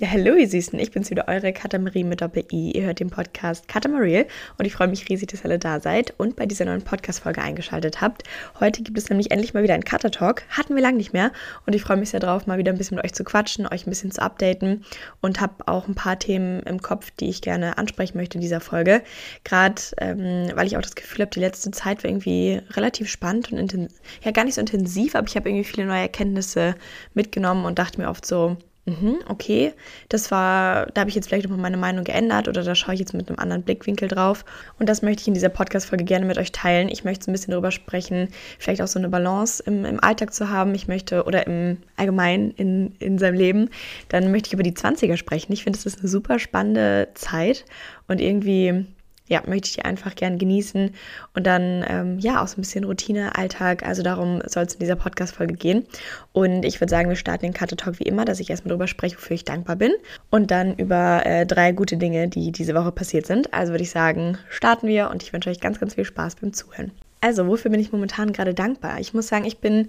Ja, 0.00 0.12
hallo 0.12 0.36
ihr 0.36 0.48
Süßen, 0.48 0.78
ich 0.78 0.92
bin's 0.92 1.10
wieder, 1.10 1.26
eure 1.26 1.52
Katamarie 1.52 2.04
mit 2.04 2.20
Doppel-I. 2.20 2.70
Ihr 2.70 2.84
hört 2.84 3.00
den 3.00 3.10
Podcast 3.10 3.66
Katamarie 3.66 4.26
und 4.56 4.64
ich 4.64 4.72
freue 4.72 4.86
mich 4.86 5.08
riesig, 5.08 5.26
dass 5.26 5.40
ihr 5.40 5.46
alle 5.46 5.58
da 5.58 5.80
seid 5.80 6.14
und 6.18 6.36
bei 6.36 6.46
dieser 6.46 6.66
neuen 6.66 6.82
Podcast-Folge 6.82 7.42
eingeschaltet 7.42 8.00
habt. 8.00 8.22
Heute 8.60 8.84
gibt 8.84 8.96
es 8.96 9.10
nämlich 9.10 9.32
endlich 9.32 9.54
mal 9.54 9.64
wieder 9.64 9.74
einen 9.74 9.82
Cutter-Talk. 9.82 10.44
Hatten 10.50 10.76
wir 10.76 10.82
lange 10.82 10.98
nicht 10.98 11.12
mehr 11.14 11.32
und 11.66 11.74
ich 11.74 11.82
freue 11.82 11.96
mich 11.96 12.10
sehr 12.10 12.20
drauf, 12.20 12.46
mal 12.46 12.58
wieder 12.58 12.70
ein 12.70 12.78
bisschen 12.78 12.94
mit 12.94 13.04
euch 13.04 13.12
zu 13.12 13.24
quatschen, 13.24 13.66
euch 13.66 13.88
ein 13.88 13.90
bisschen 13.90 14.12
zu 14.12 14.22
updaten 14.22 14.84
und 15.20 15.40
habe 15.40 15.66
auch 15.66 15.88
ein 15.88 15.96
paar 15.96 16.16
Themen 16.16 16.62
im 16.62 16.80
Kopf, 16.80 17.10
die 17.18 17.28
ich 17.28 17.42
gerne 17.42 17.76
ansprechen 17.76 18.18
möchte 18.18 18.36
in 18.36 18.40
dieser 18.40 18.60
Folge. 18.60 19.02
Gerade, 19.42 19.82
ähm, 19.96 20.52
weil 20.54 20.68
ich 20.68 20.76
auch 20.76 20.82
das 20.82 20.94
Gefühl 20.94 21.22
habe, 21.22 21.32
die 21.32 21.40
letzte 21.40 21.72
Zeit 21.72 22.04
war 22.04 22.10
irgendwie 22.10 22.60
relativ 22.70 23.10
spannend 23.10 23.50
und 23.50 23.88
ja 24.22 24.30
gar 24.30 24.44
nicht 24.44 24.54
so 24.54 24.60
intensiv, 24.60 25.16
aber 25.16 25.26
ich 25.26 25.34
habe 25.34 25.48
irgendwie 25.48 25.64
viele 25.64 25.88
neue 25.88 26.02
Erkenntnisse 26.02 26.76
mitgenommen 27.14 27.64
und 27.64 27.80
dachte 27.80 28.00
mir 28.00 28.08
oft 28.08 28.24
so, 28.24 28.56
Mhm, 28.88 29.18
okay, 29.28 29.74
das 30.08 30.30
war, 30.30 30.86
da 30.86 31.02
habe 31.02 31.10
ich 31.10 31.14
jetzt 31.14 31.28
vielleicht 31.28 31.44
nochmal 31.44 31.60
meine 31.60 31.76
Meinung 31.76 32.04
geändert 32.04 32.48
oder 32.48 32.62
da 32.62 32.74
schaue 32.74 32.94
ich 32.94 33.00
jetzt 33.00 33.12
mit 33.12 33.28
einem 33.28 33.38
anderen 33.38 33.62
Blickwinkel 33.62 34.08
drauf. 34.08 34.46
Und 34.78 34.88
das 34.88 35.02
möchte 35.02 35.20
ich 35.20 35.28
in 35.28 35.34
dieser 35.34 35.50
Podcast-Folge 35.50 36.04
gerne 36.04 36.24
mit 36.24 36.38
euch 36.38 36.52
teilen. 36.52 36.88
Ich 36.88 37.04
möchte 37.04 37.30
ein 37.30 37.32
bisschen 37.32 37.50
darüber 37.50 37.70
sprechen, 37.70 38.28
vielleicht 38.58 38.80
auch 38.80 38.86
so 38.86 38.98
eine 38.98 39.10
Balance 39.10 39.62
im, 39.62 39.84
im 39.84 40.02
Alltag 40.02 40.32
zu 40.32 40.48
haben. 40.48 40.74
Ich 40.74 40.88
möchte, 40.88 41.24
oder 41.24 41.46
im 41.46 41.76
Allgemeinen 41.96 42.52
in, 42.52 42.94
in 42.98 43.18
seinem 43.18 43.34
Leben, 43.34 43.68
dann 44.08 44.30
möchte 44.30 44.46
ich 44.48 44.54
über 44.54 44.62
die 44.62 44.72
20er 44.72 45.18
sprechen. 45.18 45.52
Ich 45.52 45.64
finde, 45.64 45.78
das 45.78 45.84
ist 45.84 45.98
eine 45.98 46.08
super 46.08 46.38
spannende 46.38 47.08
Zeit 47.12 47.66
und 48.06 48.22
irgendwie 48.22 48.86
ja, 49.28 49.42
möchte 49.46 49.68
ich 49.68 49.74
die 49.74 49.84
einfach 49.84 50.14
gern 50.14 50.38
genießen 50.38 50.90
und 51.34 51.46
dann, 51.46 51.84
ähm, 51.88 52.18
ja, 52.18 52.42
auch 52.42 52.48
so 52.48 52.58
ein 52.58 52.62
bisschen 52.62 52.84
Routine, 52.84 53.36
Alltag. 53.36 53.84
Also 53.86 54.02
darum 54.02 54.40
soll 54.46 54.64
es 54.64 54.74
in 54.74 54.80
dieser 54.80 54.96
Podcast-Folge 54.96 55.54
gehen. 55.54 55.86
Und 56.32 56.64
ich 56.64 56.80
würde 56.80 56.90
sagen, 56.90 57.08
wir 57.08 57.16
starten 57.16 57.44
den 57.44 57.52
Karte 57.52 57.76
Talk 57.76 57.98
wie 57.98 58.04
immer, 58.04 58.24
dass 58.24 58.40
ich 58.40 58.50
erstmal 58.50 58.70
darüber 58.70 58.88
spreche, 58.88 59.16
wofür 59.16 59.34
ich 59.34 59.44
dankbar 59.44 59.76
bin. 59.76 59.92
Und 60.30 60.50
dann 60.50 60.74
über 60.74 61.24
äh, 61.24 61.46
drei 61.46 61.72
gute 61.72 61.96
Dinge, 61.96 62.28
die 62.28 62.52
diese 62.52 62.74
Woche 62.74 62.92
passiert 62.92 63.26
sind. 63.26 63.52
Also 63.54 63.72
würde 63.72 63.84
ich 63.84 63.90
sagen, 63.90 64.38
starten 64.48 64.86
wir 64.88 65.10
und 65.10 65.22
ich 65.22 65.32
wünsche 65.32 65.50
euch 65.50 65.60
ganz, 65.60 65.78
ganz 65.78 65.94
viel 65.94 66.04
Spaß 66.04 66.36
beim 66.36 66.52
Zuhören. 66.52 66.92
Also, 67.20 67.48
wofür 67.48 67.70
bin 67.70 67.80
ich 67.80 67.90
momentan 67.90 68.32
gerade 68.32 68.54
dankbar? 68.54 69.00
Ich 69.00 69.12
muss 69.12 69.26
sagen, 69.26 69.44
ich 69.44 69.58
bin 69.58 69.88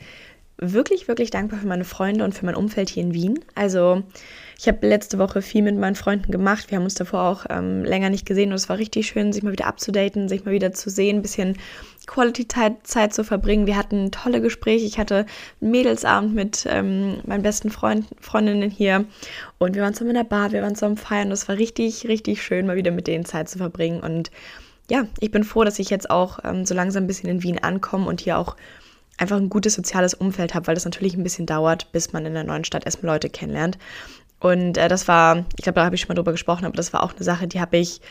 wirklich, 0.60 1.08
wirklich 1.08 1.32
dankbar 1.32 1.60
für 1.60 1.68
meine 1.68 1.86
Freunde 1.86 2.24
und 2.24 2.34
für 2.34 2.46
mein 2.46 2.56
Umfeld 2.56 2.90
hier 2.90 3.04
in 3.04 3.14
Wien. 3.14 3.40
Also 3.56 4.04
ich 4.58 4.68
habe 4.68 4.86
letzte 4.86 5.18
Woche 5.18 5.42
viel 5.42 5.62
mit 5.62 5.78
meinen 5.78 5.96
Freunden 5.96 6.32
gemacht. 6.32 6.70
Wir 6.70 6.78
haben 6.78 6.84
uns 6.84 6.96
davor 6.96 7.22
auch 7.22 7.46
ähm, 7.50 7.84
länger 7.86 8.10
nicht 8.10 8.26
gesehen 8.26 8.50
und 8.50 8.56
es 8.56 8.68
war 8.68 8.78
richtig 8.78 9.08
schön, 9.08 9.32
sich 9.32 9.42
mal 9.42 9.54
wieder 9.54 9.68
abzudaten, 9.68 10.28
sich 10.28 10.44
mal 10.44 10.52
wieder 10.52 10.74
zu 10.74 10.90
sehen, 10.90 11.18
ein 11.18 11.22
bisschen 11.22 11.58
Quality-Zeit 12.08 13.14
zu 13.14 13.24
verbringen. 13.24 13.68
Wir 13.68 13.78
hatten 13.78 14.12
tolle 14.12 14.42
Gespräche. 14.42 14.86
Ich 14.86 15.00
hatte 15.00 15.26
einen 15.62 15.72
Mädelsabend 15.72 16.36
mit 16.36 16.66
ähm, 16.70 17.22
meinen 17.26 17.44
besten 17.44 17.70
Freund, 17.70 18.06
Freundinnen 18.20 18.70
hier 18.70 19.06
und 19.60 19.76
wir 19.76 19.82
waren 19.82 19.94
zusammen 19.94 20.12
in 20.12 20.18
der 20.18 20.23
Bar, 20.23 20.52
wir 20.52 20.62
waren 20.62 20.76
zusammen 20.76 20.98
feiern 20.98 21.28
und 21.28 21.34
es 21.34 21.48
war 21.48 21.58
richtig, 21.58 22.08
richtig 22.08 22.44
schön, 22.44 22.68
mal 22.68 22.76
wieder 22.76 22.92
mit 22.92 23.08
denen 23.08 23.26
Zeit 23.26 23.48
zu 23.48 23.60
verbringen 23.60 24.02
und 24.02 24.32
ja, 24.90 25.06
ich 25.20 25.30
bin 25.32 25.44
froh, 25.44 25.64
dass 25.64 25.80
ich 25.80 25.90
jetzt 25.90 26.10
auch 26.10 26.40
ähm, 26.44 26.66
so 26.66 26.73
langsam 26.73 27.04
ein 27.04 27.08
bisschen 27.08 27.30
in 27.30 27.44
Wien 27.44 27.60
ankomme 27.60 28.08
und 28.08 28.22
hier 28.22 28.38
auch 28.38 28.56
einfach 29.20 29.38
ein 29.38 29.50
gutes 29.50 29.73
soziales 29.73 30.14
Umfeld 30.14 30.53
habe, 30.56 30.67
weil 30.67 30.75
das 30.75 30.86
natürlich 30.86 31.16
ein 31.16 31.23
bisschen 31.23 31.45
dauert, 31.45 31.92
bis 31.92 32.14
man 32.14 32.25
in 32.25 32.34
der 32.34 32.44
neuen 32.44 32.64
Stadt 32.64 32.86
erstmal 32.86 33.14
Leute 33.14 33.30
kennenlernt. 33.30 33.78
Und 34.39 34.78
äh, 34.78 34.88
das 34.88 35.08
war, 35.08 35.45
ich 35.58 35.64
glaube, 35.64 35.76
da 35.76 35.86
habe 35.86 35.95
ich 35.95 36.02
schon 36.02 36.08
mal 36.08 36.16
drüber 36.16 36.31
gesprochen, 36.31 36.66
aber 36.66 36.76
das 36.76 36.94
war 36.94 37.03
auch 37.03 37.14
eine 37.14 37.23
Sache, 37.23 37.48
die 37.48 37.59
habe 37.59 37.78
ich 37.78 38.02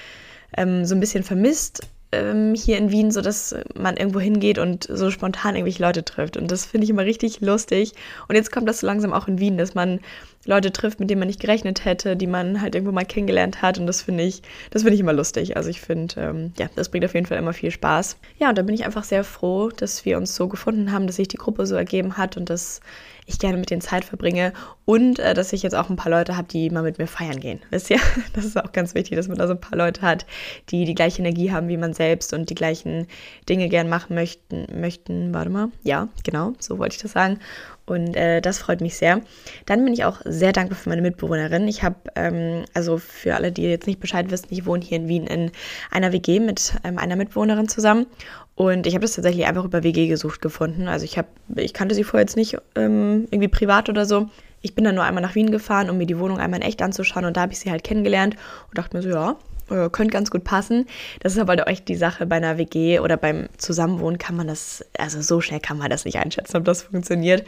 ähm, 0.57 0.85
so 0.85 0.95
ein 0.95 1.01
bisschen 1.01 1.25
vermisst 1.25 1.89
ähm, 2.13 2.55
hier 2.55 2.79
in 2.79 2.91
Wien, 2.91 3.11
so 3.11 3.21
dass 3.21 3.55
man 3.75 3.97
irgendwo 3.97 4.21
hingeht 4.21 4.59
und 4.59 4.87
so 4.91 5.11
spontan 5.11 5.55
irgendwelche 5.55 5.83
Leute 5.83 6.05
trifft. 6.05 6.37
Und 6.37 6.51
das 6.51 6.67
finde 6.67 6.85
ich 6.85 6.91
immer 6.91 7.05
richtig 7.05 7.41
lustig. 7.41 7.93
Und 8.29 8.35
jetzt 8.35 8.53
kommt 8.53 8.69
das 8.69 8.81
so 8.81 8.87
langsam 8.87 9.13
auch 9.13 9.29
in 9.29 9.39
Wien, 9.39 9.59
dass 9.59 9.75
man 9.75 10.01
Leute 10.49 10.73
trifft, 10.73 10.99
mit 10.99 11.11
denen 11.11 11.19
man 11.19 11.29
nicht 11.29 11.41
gerechnet 11.41 11.85
hätte, 11.85 12.17
die 12.17 12.27
man 12.27 12.63
halt 12.63 12.75
irgendwo 12.75 12.91
mal 12.91 13.05
kennengelernt 13.05 13.61
hat. 13.61 13.79
Und 13.79 13.87
das 13.87 14.01
finde 14.01 14.25
ich, 14.25 14.43
das 14.71 14.81
finde 14.81 14.95
ich 14.95 15.01
immer 15.01 15.13
lustig. 15.13 15.59
Also 15.59 15.69
ich 15.69 15.83
finde, 15.83 16.15
ähm, 16.19 16.53
ja, 16.59 16.71
das 16.75 16.89
bringt 16.89 17.05
auf 17.05 17.13
jeden 17.13 17.27
Fall 17.27 17.37
immer 17.37 17.53
viel 17.53 17.71
Spaß. 17.71 18.17
Ja, 18.39 18.49
und 18.49 18.57
da 18.57 18.63
bin 18.63 18.75
ich 18.75 18.87
einfach 18.87 19.05
sehr 19.05 19.25
froh, 19.25 19.69
dass 19.69 20.07
wir 20.07 20.17
uns 20.17 20.35
so 20.35 20.49
gefunden 20.49 20.91
haben, 20.91 21.07
dass 21.07 21.17
sich 21.17 21.29
die 21.29 21.37
Gruppe 21.37 21.67
so 21.67 21.75
ergeben 21.75 22.17
hat 22.17 22.39
und 22.39 22.49
dass 22.49 22.81
ich 23.27 23.39
gerne 23.39 23.59
mit 23.59 23.71
denen 23.71 23.83
Zeit 23.83 24.07
verbringe 24.07 24.55
und 24.87 25.19
äh, 25.19 25.35
dass 25.35 25.53
ich 25.53 25.63
jetzt 25.63 25.75
auch 25.75 25.91
ein 25.91 25.97
paar 25.97 26.11
Leute 26.11 26.39
habe, 26.39 26.49
die 26.49 26.71
mal 26.71 26.83
mit 26.83 26.97
mir 26.97 27.07
feiern 27.07 27.41
gehen. 27.41 27.61
Wisst 27.71 27.91
ihr? 27.91 28.01
Das 28.33 28.47
ist 28.47 28.57
auch 28.57 28.73
ganz 28.73 28.95
wichtig, 28.95 29.17
dass 29.17 29.29
man 29.29 29.37
da 29.37 29.47
so 29.47 29.53
ein 29.53 29.61
paar 29.61 29.77
Leute 29.77 30.01
hat, 30.01 30.25
die 30.71 30.87
die 30.87 30.95
gleiche 30.95 31.21
Energie 31.21 31.53
haben 31.53 31.69
wie 31.69 31.77
man 31.77 31.93
selbst 31.93 32.33
und 32.33 32.49
die 32.49 32.55
gleichen 32.55 33.07
Dinge 33.51 33.69
gern 33.69 33.91
machen 33.91 34.15
möchten. 34.15 34.67
möchten. 34.81 35.35
Warte 35.35 35.51
mal. 35.51 35.69
Ja, 35.83 36.09
genau, 36.25 36.55
so 36.59 36.79
wollte 36.79 36.97
ich 36.97 37.03
das 37.03 37.13
sagen. 37.13 37.39
Und 37.89 38.17
äh, 38.17 38.41
das 38.43 38.59
freut 38.59 38.81
mich 38.81 38.97
sehr. 38.97 39.23
Dann 39.65 39.85
bin 39.85 39.95
ich 39.95 40.05
auch 40.05 40.21
sehr 40.25 40.53
dankbar 40.53 40.77
für 40.79 40.91
meine 40.91 41.01
Mitbewohnerin. 41.01 41.67
Ich 41.69 41.83
habe, 41.83 41.97
ähm, 42.17 42.65
also 42.75 42.99
für 42.99 43.35
alle, 43.35 43.51
die 43.51 43.63
jetzt 43.63 43.87
nicht 43.87 43.99
Bescheid 43.99 44.31
wissen, 44.31 44.49
ich 44.51 44.67
wohne 44.67 44.85
hier 44.85 44.99
in 44.99 45.09
Wien 45.09 45.27
in 45.27 45.51
einer 45.91 46.13
WG 46.13 46.39
mit 46.39 46.75
ähm, 46.85 46.99
einer 46.99 47.17
Mitbewohnerin 47.17 47.69
zusammen. 47.69 48.07
Und 48.55 48.87
ich 48.87 48.95
habe 48.95 49.03
das 49.03 49.15
tatsächlich 49.15 49.47
einfach 49.47 49.65
über 49.65 49.83
WG 49.83 50.09
gesucht 50.09 50.43
gefunden. 50.43 50.87
Also 50.87 51.05
ich 51.05 51.17
habe, 51.17 51.29
ich 51.57 51.73
kannte 51.73 51.95
sie 51.95 52.05
vorher 52.05 52.25
jetzt 52.25 52.37
nicht 52.37 52.59
ähm, 52.75 53.27
irgendwie 53.31 53.49
privat 53.49 53.89
oder 53.89 54.05
so. 54.05 54.29
Ich 54.61 54.75
bin 54.75 54.85
dann 54.85 54.97
nur 54.97 55.05
einmal 55.05 55.23
nach 55.23 55.35
Wien 55.35 55.51
gefahren, 55.51 55.89
um 55.89 55.97
mir 55.97 56.07
die 56.07 56.19
Wohnung 56.19 56.39
einmal 56.39 56.61
in 56.61 56.67
echt 56.67 56.83
anzuschauen. 56.83 57.25
Und 57.25 57.37
da 57.37 57.43
habe 57.43 57.53
ich 57.53 57.61
sie 57.61 57.71
halt 57.71 57.85
kennengelernt 57.85 58.37
und 58.69 58.77
dachte 58.77 58.97
mir 58.97 59.03
so, 59.03 59.11
ja, 59.11 59.37
äh, 59.71 59.89
könnte 59.91 60.13
ganz 60.13 60.31
gut 60.31 60.45
passen. 60.45 60.87
Das 61.21 61.33
ist 61.33 61.39
aber 61.39 61.57
halt 61.57 61.67
echt 61.67 61.89
die 61.89 61.97
Sache 61.97 62.27
bei 62.27 62.37
einer 62.37 62.59
WG 62.59 63.01
oder 63.01 63.17
beim 63.17 63.49
Zusammenwohnen 63.57 64.19
kann 64.19 64.37
man 64.37 64.47
das, 64.47 64.85
also 64.99 65.21
so 65.21 65.41
schnell 65.41 65.61
kann 65.61 65.79
man 65.79 65.91
das 65.91 66.05
nicht 66.05 66.19
einschätzen, 66.19 66.57
ob 66.57 66.65
das 66.65 66.83
funktioniert. 66.83 67.45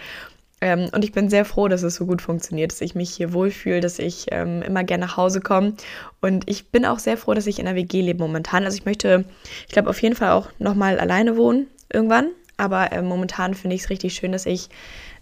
Ähm, 0.61 0.91
und 0.93 1.05
ich 1.05 1.13
bin 1.13 1.31
sehr 1.31 1.45
froh, 1.45 1.69
dass 1.69 1.83
es 1.83 1.95
so 1.95 2.07
gut 2.07 2.21
funktioniert, 2.21 2.73
dass 2.73 2.81
ich 2.81 2.95
mich 2.95 3.11
hier 3.11 3.33
wohlfühle, 3.33 3.81
dass 3.81 3.99
ich 3.99 4.27
ähm, 4.31 4.63
immer 4.63 4.85
gerne 4.85 5.07
nach 5.07 5.17
Hause 5.17 5.41
komme. 5.41 5.75
Und 6.21 6.49
ich 6.51 6.69
bin 6.69 6.85
auch 6.85 6.99
sehr 6.99 7.17
froh, 7.17 7.35
dass 7.35 7.47
ich 7.47 7.59
in 7.59 7.67
einer 7.67 7.77
WG 7.77 8.03
lebe 8.03 8.23
momentan. 8.23 8.65
Also 8.65 8.77
ich 8.77 8.85
möchte, 8.85 9.25
ich 9.67 9.73
glaube, 9.73 9.89
auf 9.89 10.03
jeden 10.03 10.17
Fall 10.17 10.33
auch 10.33 10.51
nochmal 10.59 10.99
alleine 10.99 11.37
wohnen 11.37 11.67
irgendwann. 11.93 12.29
Aber 12.59 12.93
äh, 12.93 13.01
momentan 13.01 13.55
finde 13.55 13.75
ich 13.77 13.83
es 13.83 13.91
richtig 13.91 14.13
schön, 14.15 14.33
dass 14.33 14.45
ich 14.45 14.69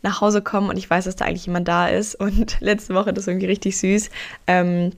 nach 0.02 0.20
Hause 0.20 0.42
komme 0.42 0.68
und 0.70 0.76
ich 0.76 0.90
weiß, 0.90 1.04
dass 1.04 1.16
da 1.16 1.24
eigentlich 1.24 1.46
jemand 1.46 1.68
da 1.68 1.86
ist. 1.86 2.16
Und 2.16 2.56
letzte 2.60 2.94
Woche, 2.94 3.12
das 3.12 3.24
ist 3.24 3.28
irgendwie 3.28 3.46
richtig 3.46 3.78
süß. 3.78 4.10
Ähm, 4.48 4.90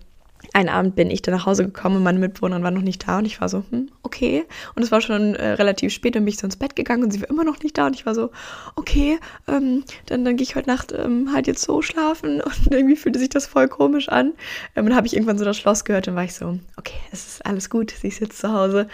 einen 0.52 0.68
Abend 0.68 0.96
bin 0.96 1.10
ich 1.10 1.22
dann 1.22 1.34
nach 1.34 1.46
Hause 1.46 1.64
gekommen 1.64 1.96
und 1.96 2.02
meine 2.02 2.18
Mitbewohnerin 2.18 2.62
war 2.62 2.70
noch 2.70 2.82
nicht 2.82 3.06
da 3.06 3.18
und 3.18 3.24
ich 3.24 3.40
war 3.40 3.48
so, 3.48 3.62
hm, 3.70 3.90
okay. 4.02 4.44
Und 4.74 4.82
es 4.82 4.90
war 4.90 5.00
schon 5.00 5.34
äh, 5.34 5.50
relativ 5.52 5.92
spät 5.92 6.16
und 6.16 6.24
bin 6.24 6.32
ich 6.32 6.38
so 6.38 6.46
ins 6.46 6.56
Bett 6.56 6.74
gegangen 6.74 7.04
und 7.04 7.12
sie 7.12 7.20
war 7.20 7.30
immer 7.30 7.44
noch 7.44 7.62
nicht 7.62 7.78
da 7.78 7.86
und 7.86 7.94
ich 7.94 8.06
war 8.06 8.14
so, 8.14 8.30
okay, 8.76 9.18
ähm, 9.46 9.84
dann, 10.06 10.24
dann 10.24 10.36
gehe 10.36 10.42
ich 10.42 10.56
heute 10.56 10.68
Nacht 10.68 10.92
ähm, 10.92 11.32
halt 11.32 11.46
jetzt 11.46 11.62
so 11.62 11.82
schlafen 11.82 12.40
und 12.40 12.72
irgendwie 12.72 12.96
fühlte 12.96 13.18
sich 13.18 13.28
das 13.28 13.46
voll 13.46 13.68
komisch 13.68 14.08
an. 14.08 14.32
Ähm, 14.74 14.84
und 14.84 14.90
dann 14.90 14.96
habe 14.96 15.06
ich 15.06 15.14
irgendwann 15.14 15.38
so 15.38 15.44
das 15.44 15.56
Schloss 15.56 15.84
gehört 15.84 16.08
und 16.08 16.16
war 16.16 16.24
ich 16.24 16.34
so, 16.34 16.58
okay, 16.76 16.98
es 17.12 17.26
ist 17.26 17.46
alles 17.46 17.70
gut, 17.70 17.92
sie 17.92 18.08
ist 18.08 18.20
jetzt 18.20 18.38
zu 18.38 18.52
Hause. 18.52 18.88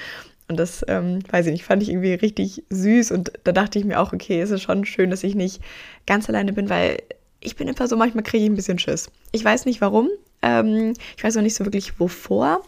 Und 0.48 0.58
das, 0.58 0.84
ähm, 0.86 1.20
weiß 1.28 1.46
ich 1.46 1.52
nicht, 1.52 1.64
fand 1.64 1.82
ich 1.82 1.88
irgendwie 1.88 2.14
richtig 2.14 2.62
süß 2.70 3.10
und 3.10 3.32
da 3.42 3.50
dachte 3.50 3.78
ich 3.78 3.84
mir 3.84 3.98
auch, 4.00 4.12
okay, 4.12 4.40
es 4.40 4.50
ist 4.50 4.62
schon 4.62 4.84
schön, 4.84 5.10
dass 5.10 5.24
ich 5.24 5.34
nicht 5.34 5.60
ganz 6.06 6.28
alleine 6.28 6.52
bin, 6.52 6.68
weil 6.68 6.98
ich 7.40 7.56
bin 7.56 7.68
einfach 7.68 7.88
so, 7.88 7.96
manchmal 7.96 8.22
kriege 8.22 8.44
ich 8.44 8.50
ein 8.50 8.54
bisschen 8.54 8.78
Schiss. 8.78 9.10
Ich 9.32 9.44
weiß 9.44 9.64
nicht 9.66 9.80
warum, 9.80 10.08
ähm, 10.42 10.94
ich 11.16 11.24
weiß 11.24 11.34
noch 11.36 11.42
nicht 11.42 11.54
so 11.54 11.64
wirklich 11.64 11.98
wovor. 12.00 12.62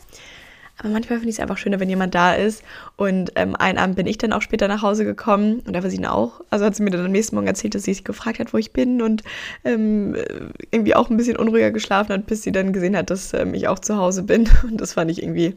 Aber 0.79 0.91
manchmal 0.91 1.19
finde 1.19 1.31
ich 1.31 1.37
es 1.37 1.41
einfach 1.41 1.59
schöner, 1.59 1.81
wenn 1.81 1.89
jemand 1.89 2.15
da 2.15 2.35
ist. 2.35 2.63
Und 2.97 3.33
ähm, 3.35 3.57
einen 3.57 3.79
Abend 3.79 3.97
bin 3.97 4.07
ich 4.07 4.17
dann 4.17 4.33
auch 4.33 4.43
später 4.43 4.69
nach 4.69 4.83
Hause 4.83 5.05
gekommen 5.05 5.61
und 5.67 5.75
da 5.75 5.83
war 5.83 5.91
sie 5.91 5.97
dann 5.97 6.07
auch. 6.07 6.41
Also 6.51 6.65
hat 6.65 6.77
sie 6.77 6.85
mir 6.85 6.91
dann 6.91 7.05
am 7.05 7.11
nächsten 7.11 7.35
Morgen 7.35 7.49
erzählt, 7.49 7.75
dass 7.75 7.83
sie 7.83 7.95
sich 7.95 8.05
gefragt 8.05 8.39
hat, 8.39 8.55
wo 8.55 8.59
ich 8.59 8.73
bin 8.73 9.03
und 9.03 9.25
ähm, 9.65 10.17
irgendwie 10.71 10.95
auch 10.95 11.11
ein 11.11 11.17
bisschen 11.17 11.37
unruhiger 11.37 11.73
geschlafen 11.73 12.13
hat, 12.13 12.27
bis 12.27 12.43
sie 12.43 12.53
dann 12.53 12.73
gesehen 12.73 12.97
hat, 12.97 13.11
dass 13.11 13.35
ähm, 13.35 13.55
ich 13.55 13.67
auch 13.67 13.81
zu 13.81 13.97
Hause 13.97 14.23
bin. 14.23 14.49
Und 14.63 14.81
das 14.81 14.93
fand 14.93 15.11
ich 15.11 15.23
irgendwie 15.23 15.55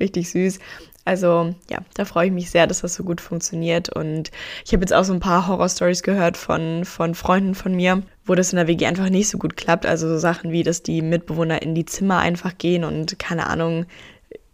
richtig 0.00 0.30
süß. 0.30 0.58
Also 1.04 1.54
ja, 1.68 1.78
da 1.94 2.04
freue 2.04 2.26
ich 2.26 2.32
mich 2.32 2.50
sehr, 2.50 2.66
dass 2.66 2.80
das 2.80 2.94
so 2.94 3.04
gut 3.04 3.20
funktioniert. 3.20 3.90
Und 3.90 4.30
ich 4.64 4.72
habe 4.72 4.82
jetzt 4.82 4.94
auch 4.94 5.04
so 5.04 5.12
ein 5.12 5.20
paar 5.20 5.48
Horror-Stories 5.48 6.02
gehört 6.02 6.36
von, 6.36 6.84
von 6.84 7.14
Freunden 7.14 7.54
von 7.54 7.74
mir, 7.74 8.02
wo 8.24 8.34
das 8.34 8.52
in 8.52 8.56
der 8.56 8.68
WG 8.68 8.86
einfach 8.86 9.08
nicht 9.08 9.28
so 9.28 9.38
gut 9.38 9.56
klappt. 9.56 9.86
Also 9.86 10.08
so 10.08 10.18
Sachen 10.18 10.52
wie, 10.52 10.62
dass 10.62 10.82
die 10.82 11.02
Mitbewohner 11.02 11.62
in 11.62 11.74
die 11.74 11.86
Zimmer 11.86 12.18
einfach 12.18 12.56
gehen 12.56 12.84
und 12.84 13.18
keine 13.18 13.46
Ahnung, 13.46 13.86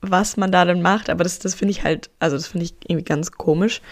was 0.00 0.36
man 0.36 0.52
da 0.52 0.64
dann 0.64 0.82
macht. 0.82 1.10
Aber 1.10 1.24
das, 1.24 1.38
das 1.38 1.54
finde 1.54 1.72
ich 1.72 1.84
halt, 1.84 2.10
also 2.18 2.36
das 2.36 2.48
finde 2.48 2.64
ich 2.66 2.74
irgendwie 2.86 3.04
ganz 3.04 3.32
komisch. 3.32 3.82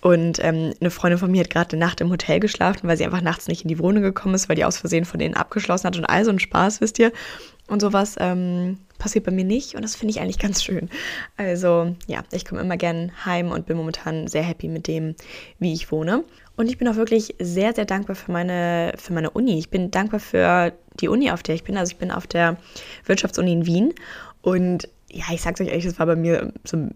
Und 0.00 0.42
ähm, 0.42 0.72
eine 0.80 0.90
Freundin 0.90 1.18
von 1.18 1.30
mir 1.30 1.42
hat 1.42 1.50
gerade 1.50 1.72
eine 1.72 1.84
Nacht 1.84 2.00
im 2.00 2.10
Hotel 2.10 2.40
geschlafen, 2.40 2.88
weil 2.88 2.96
sie 2.96 3.04
einfach 3.04 3.20
nachts 3.20 3.48
nicht 3.48 3.62
in 3.62 3.68
die 3.68 3.78
Wohnung 3.78 4.02
gekommen 4.02 4.34
ist, 4.34 4.48
weil 4.48 4.56
die 4.56 4.64
aus 4.64 4.78
Versehen 4.78 5.04
von 5.04 5.20
denen 5.20 5.34
abgeschlossen 5.34 5.86
hat 5.86 5.96
und 5.96 6.06
all 6.06 6.24
so 6.24 6.30
ein 6.30 6.38
Spaß, 6.38 6.80
wisst 6.80 6.98
ihr. 6.98 7.12
Und 7.70 7.80
sowas 7.80 8.16
ähm, 8.18 8.78
passiert 8.98 9.24
bei 9.24 9.30
mir 9.30 9.44
nicht 9.44 9.76
und 9.76 9.82
das 9.82 9.94
finde 9.94 10.10
ich 10.10 10.20
eigentlich 10.20 10.40
ganz 10.40 10.62
schön. 10.62 10.90
Also 11.36 11.94
ja, 12.08 12.24
ich 12.32 12.44
komme 12.44 12.60
immer 12.60 12.76
gern 12.76 13.12
heim 13.24 13.52
und 13.52 13.66
bin 13.66 13.76
momentan 13.76 14.26
sehr 14.26 14.42
happy 14.42 14.66
mit 14.66 14.88
dem, 14.88 15.14
wie 15.60 15.72
ich 15.72 15.92
wohne. 15.92 16.24
Und 16.56 16.68
ich 16.68 16.78
bin 16.78 16.88
auch 16.88 16.96
wirklich 16.96 17.36
sehr, 17.38 17.72
sehr 17.72 17.84
dankbar 17.84 18.16
für 18.16 18.32
meine, 18.32 18.92
für 18.96 19.12
meine 19.12 19.30
Uni. 19.30 19.56
Ich 19.56 19.70
bin 19.70 19.92
dankbar 19.92 20.18
für 20.18 20.72
die 21.00 21.08
Uni, 21.08 21.30
auf 21.30 21.44
der 21.44 21.54
ich 21.54 21.62
bin. 21.62 21.76
Also 21.76 21.92
ich 21.92 21.98
bin 21.98 22.10
auf 22.10 22.26
der 22.26 22.56
Wirtschaftsuni 23.06 23.52
in 23.52 23.66
Wien. 23.66 23.94
Und 24.42 24.88
ja, 25.10 25.24
ich 25.32 25.40
sag's 25.40 25.60
euch 25.60 25.68
ehrlich, 25.68 25.86
das 25.86 25.98
war 26.00 26.06
bei 26.06 26.16
mir 26.16 26.52
so 26.64 26.88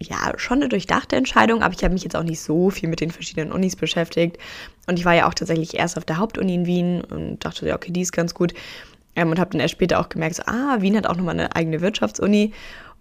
ja, 0.00 0.32
schon 0.36 0.58
eine 0.58 0.68
durchdachte 0.68 1.16
Entscheidung, 1.16 1.62
aber 1.62 1.74
ich 1.74 1.84
habe 1.84 1.94
mich 1.94 2.02
jetzt 2.02 2.16
auch 2.16 2.24
nicht 2.24 2.40
so 2.40 2.70
viel 2.70 2.88
mit 2.88 3.00
den 3.00 3.10
verschiedenen 3.10 3.52
Unis 3.52 3.76
beschäftigt. 3.76 4.38
Und 4.86 4.98
ich 4.98 5.04
war 5.04 5.14
ja 5.14 5.28
auch 5.28 5.34
tatsächlich 5.34 5.74
erst 5.74 5.98
auf 5.98 6.04
der 6.04 6.16
Hauptuni 6.16 6.54
in 6.54 6.66
Wien 6.66 7.02
und 7.04 7.44
dachte, 7.44 7.68
ja, 7.68 7.76
okay, 7.76 7.92
die 7.92 8.00
ist 8.00 8.12
ganz 8.12 8.34
gut. 8.34 8.54
Ähm, 9.16 9.30
und 9.30 9.38
habe 9.38 9.50
dann 9.50 9.60
erst 9.60 9.72
später 9.72 10.00
auch 10.00 10.08
gemerkt, 10.08 10.36
so, 10.36 10.42
ah, 10.46 10.78
Wien 10.80 10.96
hat 10.96 11.06
auch 11.06 11.16
nochmal 11.16 11.38
eine 11.38 11.54
eigene 11.54 11.80
Wirtschaftsuni. 11.80 12.52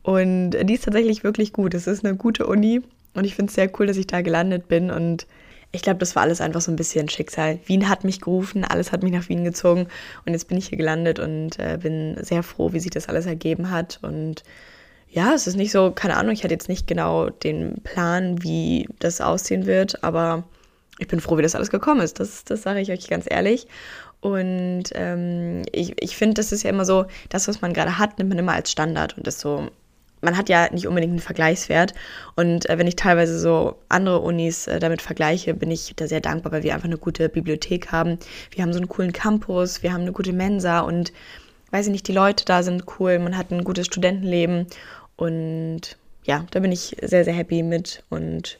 Und 0.04 0.51
die 0.51 0.74
ist 0.74 0.83
tatsächlich 0.83 1.24
wirklich 1.24 1.54
gut. 1.54 1.74
Es 1.74 1.88
ist 1.88 2.06
eine 2.06 2.15
gute 2.15 2.45
Uni 2.45 2.81
und 3.13 3.25
ich 3.25 3.36
finde 3.36 3.50
es 3.50 3.56
sehr 3.56 3.69
cool, 3.80 3.88
dass 3.88 3.98
ich 3.98 4.07
da 4.07 4.21
gelandet 4.21 4.68
bin. 4.68 4.92
Und 4.92 5.25
ich 5.71 5.81
glaube, 5.81 6.00
das 6.00 6.15
war 6.15 6.24
alles 6.24 6.42
einfach 6.42 6.62
so 6.62 6.71
ein 6.71 6.75
bisschen 6.75 7.10
Schicksal. 7.10 7.60
Wien 7.65 7.89
hat 7.89 8.04
mich 8.04 8.21
gerufen, 8.21 8.63
alles 8.63 8.92
hat 8.92 9.01
mich 9.01 9.12
nach 9.12 9.27
Wien 9.30 9.44
gezogen 9.44 9.88
und 10.25 10.33
jetzt 10.33 10.48
bin 10.48 10.57
ich 10.57 10.68
hier 10.68 10.77
gelandet 10.77 11.19
und 11.19 11.57
äh, 11.57 11.80
bin 11.81 12.15
sehr 12.21 12.44
froh, 12.44 12.74
wie 12.74 12.80
sich 12.80 12.92
das 12.92 13.10
alles 13.10 13.25
ergeben 13.25 13.71
hat. 13.71 14.00
Und 14.04 14.44
ja, 15.10 15.33
es 15.33 15.48
ist 15.48 15.56
nicht 15.56 15.71
so, 15.71 15.92
keine 15.92 16.18
Ahnung, 16.18 16.33
ich 16.33 16.44
hatte 16.44 16.54
jetzt 16.54 16.69
nicht 16.69 16.86
genau 16.86 17.30
den 17.30 17.81
Plan, 17.83 18.44
wie 18.44 18.88
das 19.00 19.21
aussehen 19.21 19.65
wird, 19.65 20.04
aber 20.04 20.44
ich 21.00 21.07
bin 21.07 21.19
froh, 21.19 21.38
wie 21.38 21.42
das 21.42 21.56
alles 21.56 21.71
gekommen 21.71 22.01
ist. 22.01 22.19
Das, 22.19 22.44
das 22.44 22.62
sage 22.62 22.80
ich 22.80 22.92
euch 22.92 23.07
ganz 23.07 23.25
ehrlich. 23.27 23.68
Und 24.23 24.83
ähm, 24.93 25.63
ich, 25.73 26.01
ich 26.01 26.15
finde, 26.15 26.35
das 26.35 26.53
ist 26.53 26.63
ja 26.63 26.69
immer 26.69 26.85
so, 26.85 27.07
das, 27.27 27.49
was 27.49 27.59
man 27.59 27.73
gerade 27.73 27.99
hat, 27.99 28.17
nimmt 28.17 28.29
man 28.29 28.39
immer 28.39 28.53
als 28.53 28.71
Standard 28.71 29.17
und 29.17 29.27
ist 29.27 29.41
so, 29.41 29.67
man 30.21 30.37
hat 30.37 30.47
ja 30.47 30.71
nicht 30.71 30.87
unbedingt 30.87 31.11
einen 31.11 31.19
Vergleichswert. 31.19 31.93
Und 32.37 32.69
äh, 32.69 32.77
wenn 32.77 32.87
ich 32.87 32.95
teilweise 32.95 33.37
so 33.37 33.75
andere 33.89 34.21
Unis 34.21 34.67
äh, 34.67 34.79
damit 34.79 35.01
vergleiche, 35.01 35.53
bin 35.53 35.69
ich 35.71 35.91
da 35.97 36.07
sehr 36.07 36.21
dankbar, 36.21 36.53
weil 36.53 36.63
wir 36.63 36.73
einfach 36.73 36.87
eine 36.87 36.97
gute 36.97 37.27
Bibliothek 37.27 37.91
haben. 37.91 38.17
Wir 38.51 38.63
haben 38.63 38.71
so 38.71 38.79
einen 38.79 38.87
coolen 38.87 39.11
Campus, 39.11 39.83
wir 39.83 39.91
haben 39.91 40.03
eine 40.03 40.13
gute 40.13 40.31
Mensa 40.31 40.79
und 40.79 41.11
weiß 41.71 41.87
ich 41.87 41.91
nicht, 41.91 42.07
die 42.07 42.13
Leute 42.13 42.45
da 42.45 42.63
sind 42.63 42.85
cool, 42.97 43.19
man 43.19 43.37
hat 43.37 43.51
ein 43.51 43.65
gutes 43.65 43.87
Studentenleben 43.87 44.67
und 45.17 45.97
ja, 46.23 46.45
da 46.51 46.61
bin 46.61 46.71
ich 46.71 46.95
sehr, 47.01 47.25
sehr 47.25 47.33
happy 47.33 47.61
mit 47.61 48.03
und 48.09 48.57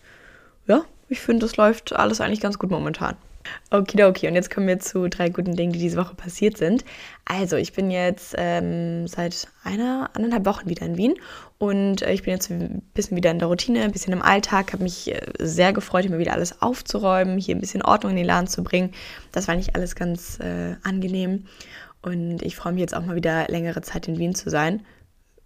ja, 0.68 0.84
ich 1.08 1.22
finde, 1.22 1.46
das 1.46 1.56
läuft 1.56 1.94
alles 1.94 2.20
eigentlich 2.20 2.42
ganz 2.42 2.60
gut 2.60 2.70
momentan. 2.70 3.16
Okidoki, 3.72 4.28
und 4.28 4.36
jetzt 4.36 4.50
kommen 4.50 4.68
wir 4.68 4.80
zu 4.80 5.10
drei 5.10 5.30
guten 5.30 5.56
Dingen, 5.56 5.74
die 5.74 5.80
diese 5.80 5.98
Woche 5.98 6.16
passiert 6.16 6.58
sind. 6.58 6.86
Also, 7.26 7.56
ich 7.56 7.74
bin 7.74 7.92
jetzt 7.92 8.36
ähm, 8.38 9.08
seit 9.08 9.48
einer, 9.64 10.10
anderthalb 10.14 10.46
Wochen 10.46 10.70
wieder 10.70 10.86
in 10.86 10.98
Wien 10.98 11.16
und 11.58 12.02
äh, 12.02 12.12
ich 12.12 12.24
bin 12.24 12.34
jetzt 12.34 12.52
ein 12.52 12.82
bisschen 12.94 13.16
wieder 13.16 13.32
in 13.32 13.40
der 13.40 13.48
Routine, 13.48 13.84
ein 13.84 13.92
bisschen 13.92 14.14
im 14.14 14.22
Alltag. 14.22 14.74
Habe 14.74 14.84
mich 14.84 15.10
äh, 15.14 15.22
sehr 15.40 15.72
gefreut, 15.72 16.06
immer 16.06 16.18
wieder 16.18 16.34
alles 16.34 16.62
aufzuräumen, 16.62 17.38
hier 17.38 17.56
ein 17.56 17.62
bisschen 17.62 17.82
Ordnung 17.82 18.12
in 18.12 18.18
den 18.18 18.26
Laden 18.26 18.48
zu 18.48 18.64
bringen. 18.64 18.92
Das 19.32 19.48
war 19.48 19.56
nicht 19.56 19.76
alles 19.76 19.96
ganz 19.96 20.40
äh, 20.40 20.76
angenehm. 20.84 21.46
Und 22.02 22.42
ich 22.42 22.58
freue 22.58 22.74
mich 22.74 22.82
jetzt 22.82 22.96
auch 22.96 23.06
mal 23.06 23.16
wieder 23.16 23.48
längere 23.48 23.82
Zeit 23.82 24.10
in 24.10 24.20
Wien 24.20 24.36
zu 24.36 24.50
sein. 24.50 24.86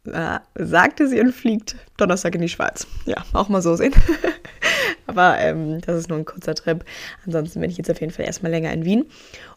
Äh, 0.05 0.39
sagte 0.55 1.07
sie 1.07 1.19
und 1.19 1.33
fliegt 1.33 1.75
Donnerstag 1.97 2.33
in 2.35 2.41
die 2.41 2.49
Schweiz. 2.49 2.88
Ja, 3.05 3.23
auch 3.33 3.49
mal 3.49 3.61
so 3.61 3.75
sehen. 3.75 3.94
Aber 5.17 5.39
ähm, 5.39 5.81
das 5.81 5.97
ist 5.97 6.09
nur 6.09 6.19
ein 6.19 6.25
kurzer 6.25 6.53
Trip. 6.53 6.85
Ansonsten 7.25 7.59
bin 7.59 7.71
ich 7.71 7.77
jetzt 7.77 7.89
auf 7.89 7.99
jeden 7.99 8.13
Fall 8.13 8.25
erstmal 8.25 8.51
länger 8.51 8.71
in 8.71 8.85
Wien. 8.85 9.05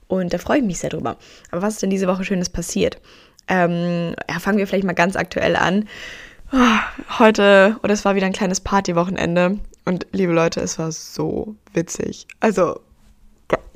Und 0.08 0.32
da 0.32 0.38
freue 0.38 0.58
ich 0.58 0.64
mich 0.64 0.78
sehr 0.78 0.88
drüber. 0.88 1.18
Aber 1.50 1.60
was 1.60 1.74
ist 1.74 1.82
denn 1.82 1.90
diese 1.90 2.06
Woche 2.08 2.24
Schönes 2.24 2.48
passiert? 2.48 2.98
Ähm, 3.46 4.14
ja, 4.28 4.38
fangen 4.38 4.56
wir 4.56 4.66
vielleicht 4.66 4.86
mal 4.86 4.94
ganz 4.94 5.16
aktuell 5.16 5.56
an. 5.56 5.86
Oh, 6.52 7.18
heute, 7.18 7.76
oder 7.82 7.92
es 7.92 8.06
war 8.06 8.14
wieder 8.14 8.24
ein 8.26 8.32
kleines 8.32 8.60
Partywochenende. 8.60 9.58
Und 9.84 10.06
liebe 10.12 10.32
Leute, 10.32 10.60
es 10.62 10.78
war 10.78 10.90
so 10.92 11.54
witzig. 11.74 12.26
Also 12.40 12.80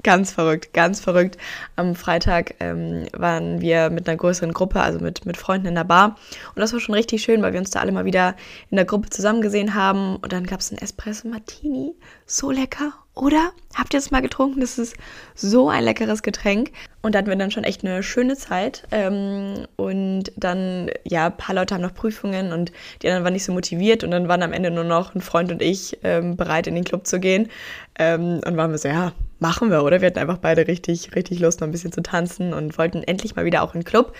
Ganz 0.04 0.32
verrückt, 0.32 0.74
ganz 0.74 1.00
verrückt. 1.00 1.38
Am 1.76 1.94
Freitag 1.94 2.56
ähm, 2.60 3.06
waren 3.14 3.62
wir 3.62 3.88
mit 3.88 4.06
einer 4.06 4.18
größeren 4.18 4.52
Gruppe, 4.52 4.82
also 4.82 4.98
mit, 4.98 5.24
mit 5.24 5.38
Freunden 5.38 5.66
in 5.66 5.74
der 5.74 5.84
Bar. 5.84 6.18
Und 6.54 6.60
das 6.60 6.74
war 6.74 6.80
schon 6.80 6.94
richtig 6.94 7.22
schön, 7.22 7.40
weil 7.40 7.54
wir 7.54 7.58
uns 7.58 7.70
da 7.70 7.80
alle 7.80 7.90
mal 7.90 8.04
wieder 8.04 8.36
in 8.70 8.76
der 8.76 8.84
Gruppe 8.84 9.08
zusammengesehen 9.08 9.72
haben. 9.72 10.16
Und 10.16 10.34
dann 10.34 10.44
gab 10.44 10.60
es 10.60 10.70
ein 10.70 10.76
Espresso 10.76 11.26
Martini. 11.28 11.94
So 12.26 12.50
lecker, 12.50 12.92
oder? 13.14 13.52
Habt 13.74 13.94
ihr 13.94 13.98
das 13.98 14.10
mal 14.10 14.20
getrunken? 14.20 14.60
Das 14.60 14.78
ist 14.78 14.94
so 15.34 15.70
ein 15.70 15.82
leckeres 15.82 16.22
Getränk. 16.22 16.72
Und 17.00 17.14
da 17.14 17.20
hatten 17.20 17.28
wir 17.28 17.36
dann 17.36 17.50
schon 17.50 17.64
echt 17.64 17.82
eine 17.82 18.02
schöne 18.02 18.36
Zeit. 18.36 18.86
Ähm, 18.90 19.66
und 19.76 20.32
dann, 20.36 20.90
ja, 21.04 21.26
ein 21.26 21.36
paar 21.38 21.54
Leute 21.54 21.74
haben 21.74 21.82
noch 21.82 21.94
Prüfungen 21.94 22.52
und 22.52 22.72
die 23.00 23.08
anderen 23.08 23.24
waren 23.24 23.32
nicht 23.32 23.44
so 23.44 23.52
motiviert. 23.52 24.04
Und 24.04 24.10
dann 24.10 24.28
waren 24.28 24.42
am 24.42 24.52
Ende 24.52 24.70
nur 24.70 24.84
noch 24.84 25.14
ein 25.14 25.22
Freund 25.22 25.50
und 25.50 25.62
ich 25.62 25.98
ähm, 26.02 26.36
bereit, 26.36 26.66
in 26.66 26.74
den 26.74 26.84
Club 26.84 27.06
zu 27.06 27.20
gehen. 27.20 27.48
Ähm, 27.98 28.42
und 28.44 28.58
waren 28.58 28.70
wir 28.70 28.78
so, 28.78 28.88
ja, 28.88 29.12
machen 29.44 29.70
wir, 29.70 29.84
oder? 29.84 30.00
Wir 30.00 30.06
hatten 30.06 30.20
einfach 30.20 30.38
beide 30.38 30.66
richtig, 30.68 31.14
richtig 31.14 31.38
Lust, 31.38 31.60
noch 31.60 31.68
ein 31.68 31.70
bisschen 31.70 31.92
zu 31.92 32.02
tanzen 32.02 32.54
und 32.54 32.78
wollten 32.78 33.02
endlich 33.02 33.36
mal 33.36 33.44
wieder 33.44 33.62
auch 33.62 33.74
in 33.74 33.80
den 33.80 33.84
Club. 33.84 34.16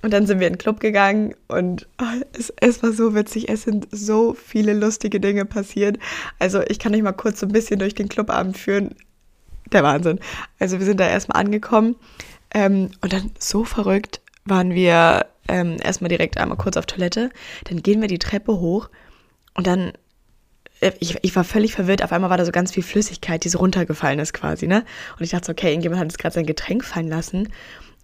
Und 0.00 0.14
dann 0.14 0.26
sind 0.26 0.40
wir 0.40 0.46
in 0.46 0.54
den 0.54 0.58
Club 0.58 0.80
gegangen 0.80 1.34
und 1.46 1.86
oh, 2.00 2.22
es, 2.32 2.50
es, 2.56 2.82
war 2.82 2.92
so 2.92 3.14
witzig. 3.14 3.50
Es 3.50 3.64
sind 3.64 3.86
so 3.92 4.32
viele 4.32 4.72
lustige 4.72 5.20
Dinge 5.20 5.44
passiert. 5.44 5.98
Also 6.38 6.62
ich 6.66 6.78
kann 6.78 6.94
euch 6.94 7.02
mal 7.02 7.12
kurz 7.12 7.40
so 7.40 7.46
ein 7.46 7.52
bisschen 7.52 7.80
durch 7.80 7.94
den 7.94 8.08
Clubabend 8.08 8.56
führen. 8.56 8.94
Der 9.72 9.82
Wahnsinn. 9.82 10.20
Also 10.58 10.78
wir 10.78 10.86
sind 10.86 10.98
da 10.98 11.06
erstmal 11.06 11.38
angekommen 11.38 11.96
ähm, 12.54 12.88
und 13.02 13.12
dann 13.12 13.30
so 13.38 13.64
verrückt 13.64 14.22
waren 14.46 14.74
wir 14.74 15.26
ähm, 15.48 15.76
erstmal 15.82 16.08
direkt 16.08 16.38
einmal 16.38 16.56
kurz 16.56 16.78
auf 16.78 16.86
Toilette. 16.86 17.30
Dann 17.64 17.82
gehen 17.82 18.00
wir 18.00 18.08
die 18.08 18.18
Treppe 18.18 18.58
hoch 18.58 18.88
und 19.52 19.66
dann 19.66 19.92
ich, 21.00 21.16
ich 21.22 21.36
war 21.36 21.44
völlig 21.44 21.72
verwirrt. 21.74 22.02
Auf 22.02 22.12
einmal 22.12 22.30
war 22.30 22.38
da 22.38 22.44
so 22.44 22.52
ganz 22.52 22.72
viel 22.72 22.82
Flüssigkeit, 22.82 23.44
die 23.44 23.48
so 23.48 23.58
runtergefallen 23.58 24.18
ist 24.18 24.32
quasi, 24.32 24.66
ne? 24.66 24.84
Und 25.18 25.24
ich 25.24 25.30
dachte 25.30 25.46
so, 25.46 25.52
okay, 25.52 25.68
irgendjemand 25.68 26.00
hat 26.00 26.08
jetzt 26.08 26.18
gerade 26.18 26.34
sein 26.34 26.46
Getränk 26.46 26.84
fallen 26.84 27.08
lassen. 27.08 27.48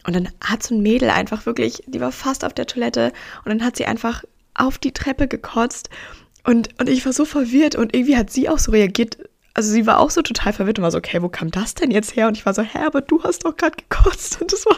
Und 0.06 0.14
dann 0.14 0.28
hat 0.40 0.62
so 0.62 0.74
ein 0.74 0.82
Mädel 0.82 1.10
einfach 1.10 1.44
wirklich, 1.44 1.82
die 1.86 2.00
war 2.00 2.12
fast 2.12 2.44
auf 2.44 2.54
der 2.54 2.66
Toilette 2.66 3.12
und 3.44 3.50
dann 3.50 3.64
hat 3.64 3.76
sie 3.76 3.84
einfach 3.84 4.24
auf 4.54 4.78
die 4.78 4.92
Treppe 4.92 5.28
gekotzt. 5.28 5.90
Und, 6.44 6.70
und 6.80 6.88
ich 6.88 7.04
war 7.04 7.12
so 7.12 7.24
verwirrt 7.24 7.74
und 7.74 7.94
irgendwie 7.94 8.16
hat 8.16 8.30
sie 8.30 8.48
auch 8.48 8.58
so 8.58 8.72
reagiert, 8.72 9.18
also 9.58 9.72
sie 9.72 9.88
war 9.88 9.98
auch 9.98 10.10
so 10.10 10.22
total 10.22 10.52
verwirrt 10.52 10.78
und 10.78 10.84
war 10.84 10.92
so, 10.92 10.98
okay, 10.98 11.20
wo 11.20 11.28
kam 11.28 11.50
das 11.50 11.74
denn 11.74 11.90
jetzt 11.90 12.14
her? 12.14 12.28
Und 12.28 12.36
ich 12.36 12.46
war 12.46 12.54
so, 12.54 12.62
hä, 12.62 12.78
aber 12.86 13.00
du 13.00 13.24
hast 13.24 13.44
doch 13.44 13.56
gerade 13.56 13.74
gekotzt. 13.76 14.40
Und 14.40 14.52
das 14.52 14.64
war, 14.66 14.76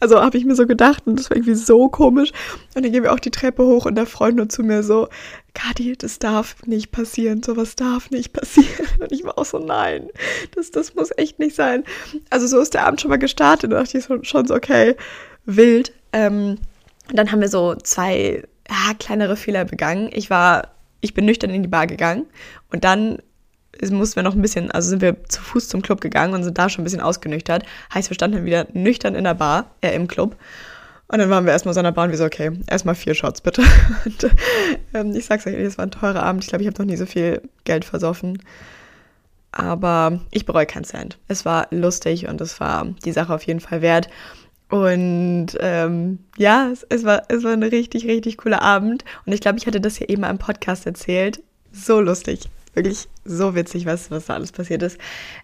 also 0.00 0.20
habe 0.20 0.36
ich 0.36 0.44
mir 0.44 0.56
so 0.56 0.66
gedacht 0.66 1.06
und 1.06 1.20
das 1.20 1.30
war 1.30 1.36
irgendwie 1.36 1.54
so 1.54 1.88
komisch. 1.88 2.32
Und 2.74 2.84
dann 2.84 2.90
gehen 2.90 3.04
wir 3.04 3.12
auch 3.12 3.20
die 3.20 3.30
Treppe 3.30 3.64
hoch 3.64 3.86
und 3.86 3.94
der 3.94 4.06
Freund 4.06 4.34
nur 4.34 4.48
zu 4.48 4.64
mir 4.64 4.82
so, 4.82 5.06
Kadi, 5.54 5.96
das 5.96 6.18
darf 6.18 6.56
nicht 6.66 6.90
passieren, 6.90 7.44
sowas 7.44 7.76
darf 7.76 8.10
nicht 8.10 8.32
passieren. 8.32 8.88
Und 8.98 9.12
ich 9.12 9.22
war 9.22 9.38
auch 9.38 9.44
so, 9.44 9.60
nein, 9.60 10.08
das, 10.56 10.72
das 10.72 10.96
muss 10.96 11.10
echt 11.16 11.38
nicht 11.38 11.54
sein. 11.54 11.84
Also 12.28 12.48
so 12.48 12.58
ist 12.58 12.74
der 12.74 12.86
Abend 12.88 13.00
schon 13.00 13.10
mal 13.10 13.18
gestartet 13.18 13.72
und 13.72 13.78
dachte 13.78 13.98
ich 13.98 14.04
so, 14.04 14.18
schon 14.24 14.48
so, 14.48 14.56
okay, 14.56 14.96
wild. 15.44 15.92
Ähm, 16.12 16.58
dann 17.12 17.30
haben 17.30 17.40
wir 17.40 17.48
so 17.48 17.76
zwei 17.76 18.42
ja, 18.68 18.94
kleinere 18.98 19.36
Fehler 19.36 19.64
begangen. 19.64 20.10
Ich 20.12 20.28
war, 20.28 20.72
ich 21.02 21.14
bin 21.14 21.24
nüchtern 21.24 21.50
in 21.50 21.62
die 21.62 21.68
Bar 21.68 21.86
gegangen 21.86 22.26
und 22.72 22.82
dann 22.82 23.18
mussten 23.90 24.16
wir 24.16 24.22
noch 24.22 24.34
ein 24.34 24.42
bisschen, 24.42 24.70
also 24.70 24.88
sind 24.88 25.02
wir 25.02 25.24
zu 25.28 25.40
Fuß 25.40 25.68
zum 25.68 25.82
Club 25.82 26.00
gegangen 26.00 26.34
und 26.34 26.42
sind 26.42 26.58
da 26.58 26.68
schon 26.68 26.82
ein 26.82 26.84
bisschen 26.84 27.00
ausgenüchtert. 27.00 27.64
Heißt, 27.92 28.10
wir 28.10 28.14
standen 28.14 28.38
dann 28.38 28.46
wieder 28.46 28.66
nüchtern 28.72 29.14
in 29.14 29.24
der 29.24 29.34
Bar, 29.34 29.70
äh, 29.80 29.94
im 29.94 30.08
Club. 30.08 30.36
Und 31.10 31.18
dann 31.20 31.30
waren 31.30 31.46
wir 31.46 31.52
erstmal 31.52 31.72
so 31.72 31.80
an 31.80 31.84
der 31.84 31.92
Bahn, 31.92 32.12
wie 32.12 32.16
so, 32.16 32.24
okay, 32.24 32.50
erstmal 32.66 32.94
vier 32.94 33.14
Shots 33.14 33.40
bitte. 33.40 33.62
Und, 34.04 34.30
ähm, 34.94 35.14
ich 35.14 35.24
sag's 35.24 35.46
euch, 35.46 35.54
es 35.54 35.78
war 35.78 35.86
ein 35.86 35.90
teurer 35.90 36.22
Abend. 36.22 36.44
Ich 36.44 36.50
glaube, 36.50 36.62
ich 36.62 36.68
habe 36.68 36.78
noch 36.82 36.86
nie 36.86 36.96
so 36.96 37.06
viel 37.06 37.40
Geld 37.64 37.84
versoffen. 37.84 38.42
Aber 39.52 40.20
ich 40.30 40.44
bereue 40.44 40.66
keinen 40.66 40.84
Cent. 40.84 41.18
Es 41.26 41.46
war 41.46 41.68
lustig 41.70 42.28
und 42.28 42.40
es 42.42 42.60
war 42.60 42.86
die 43.04 43.12
Sache 43.12 43.32
auf 43.32 43.42
jeden 43.44 43.60
Fall 43.60 43.80
wert. 43.80 44.08
Und 44.68 45.46
ähm, 45.60 46.18
ja, 46.36 46.68
es, 46.70 46.84
es, 46.90 47.04
war, 47.04 47.22
es 47.28 47.42
war 47.42 47.52
ein 47.52 47.62
richtig, 47.62 48.06
richtig 48.06 48.36
cooler 48.36 48.60
Abend. 48.60 49.04
Und 49.24 49.32
ich 49.32 49.40
glaube, 49.40 49.56
ich 49.56 49.66
hatte 49.66 49.80
das 49.80 49.96
hier 49.96 50.10
eben 50.10 50.24
im 50.24 50.36
Podcast 50.36 50.84
erzählt. 50.84 51.42
So 51.72 52.00
lustig 52.00 52.50
wirklich 52.78 53.08
so 53.24 53.54
witzig, 53.54 53.86
was, 53.86 54.10
was 54.10 54.26
da 54.26 54.34
alles 54.34 54.52
passiert 54.52 54.82
ist. 54.82 54.98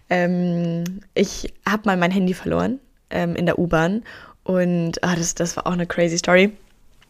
Ähm, 0.09 1.01
ich 1.13 1.53
habe 1.67 1.83
mal 1.85 1.97
mein 1.97 2.11
Handy 2.11 2.33
verloren 2.33 2.79
ähm, 3.09 3.35
in 3.35 3.45
der 3.45 3.59
U-Bahn 3.59 4.03
und 4.43 5.03
ah, 5.03 5.15
das, 5.15 5.35
das 5.35 5.57
war 5.57 5.67
auch 5.67 5.73
eine 5.73 5.85
crazy 5.85 6.17
Story. 6.17 6.51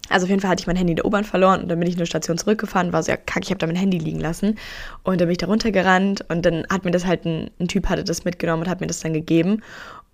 Also 0.10 0.26
auf 0.26 0.30
jeden 0.30 0.42
Fall 0.42 0.52
hatte 0.52 0.62
ich 0.62 0.68
mein 0.68 0.76
Handy 0.76 0.92
in 0.92 0.98
der 0.98 1.06
U-Bahn 1.06 1.24
verloren 1.24 1.62
und 1.62 1.70
dann 1.70 1.80
bin 1.80 1.90
ich 1.90 1.96
eine 1.96 2.06
Station 2.06 2.38
zurückgefahren, 2.38 2.94
war 2.94 3.02
so, 3.02 3.12
ja 3.12 3.18
kack, 3.18 3.44
ich 3.44 3.50
habe 3.50 3.58
da 3.58 3.66
mein 3.66 3.76
Handy 3.76 3.98
liegen 3.98 4.20
lassen. 4.20 4.58
Und 5.04 5.20
dann 5.20 5.28
bin 5.28 5.32
ich 5.32 5.40
da 5.40 5.48
runtergerannt 5.48 6.26
und 6.30 6.46
dann 6.46 6.66
hat 6.70 6.86
mir 6.86 6.92
das 6.92 7.06
halt 7.06 7.26
ein, 7.26 7.50
ein 7.60 7.68
Typ 7.68 7.90
hatte 7.90 8.04
das 8.04 8.24
mitgenommen 8.24 8.64
und 8.64 8.70
hat 8.70 8.82
mir 8.82 8.88
das 8.88 9.00
dann 9.00 9.14
gegeben. 9.14 9.62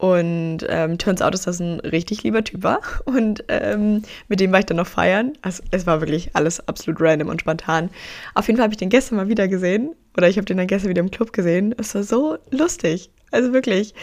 Und 0.02 0.66
ähm, 0.68 0.98
turns 0.98 1.22
out, 1.22 1.36
dass 1.36 1.44
das 1.44 1.60
ein 1.60 1.80
richtig 1.82 2.24
lieber 2.24 2.44
Typ 2.44 2.64
war. 2.64 2.80
Und 3.06 3.44
ähm, 3.50 4.02
mit 4.30 4.40
dem 4.40 4.52
war 4.52 4.58
ich 4.58 4.66
dann 4.66 4.78
noch 4.78 4.88
feiern. 4.88 5.34
Also 5.44 5.62
es 5.70 5.86
war 5.86 6.02
wirklich 6.02 6.32
alles 6.34 6.68
absolut 6.68 7.00
random 7.00 7.30
und 7.30 7.42
spontan. 7.42 7.92
Auf 8.34 8.48
jeden 8.48 8.58
Fall 8.58 8.64
habe 8.64 8.74
ich 8.74 8.80
den 8.80 8.90
gestern 8.90 9.18
mal 9.18 9.28
wieder 9.28 9.48
gesehen. 9.48 9.92
Oder 10.18 10.28
ich 10.28 10.38
habe 10.38 10.46
den 10.46 10.58
dann 10.58 10.66
gestern 10.66 10.90
wieder 10.90 11.02
im 11.02 11.12
Club 11.12 11.34
gesehen. 11.34 11.76
Es 11.78 11.94
war 11.94 12.02
so 12.02 12.40
lustig. 12.50 13.12
Also 13.30 13.54
wirklich. 13.54 13.94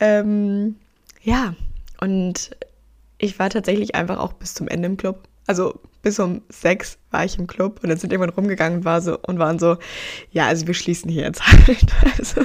Ähm, 0.00 0.76
ja. 1.22 1.54
Und 1.98 2.50
ich 3.18 3.38
war 3.38 3.50
tatsächlich 3.50 3.94
einfach 3.94 4.18
auch 4.18 4.32
bis 4.32 4.54
zum 4.54 4.68
Ende 4.68 4.86
im 4.86 4.96
Club. 4.96 5.28
Also 5.46 5.80
bis 6.02 6.18
um 6.20 6.42
sechs 6.48 6.98
war 7.10 7.24
ich 7.24 7.38
im 7.38 7.46
Club 7.46 7.80
und 7.82 7.88
dann 7.88 7.98
sind 7.98 8.12
irgendwann 8.12 8.34
rumgegangen 8.34 8.78
und, 8.78 8.84
war 8.84 9.00
so, 9.00 9.18
und 9.18 9.38
waren 9.38 9.58
so, 9.58 9.76
ja, 10.30 10.46
also 10.46 10.66
wir 10.66 10.74
schließen 10.74 11.10
hier 11.10 11.24
jetzt 11.24 11.46
halt. 11.46 11.86
Also 12.18 12.42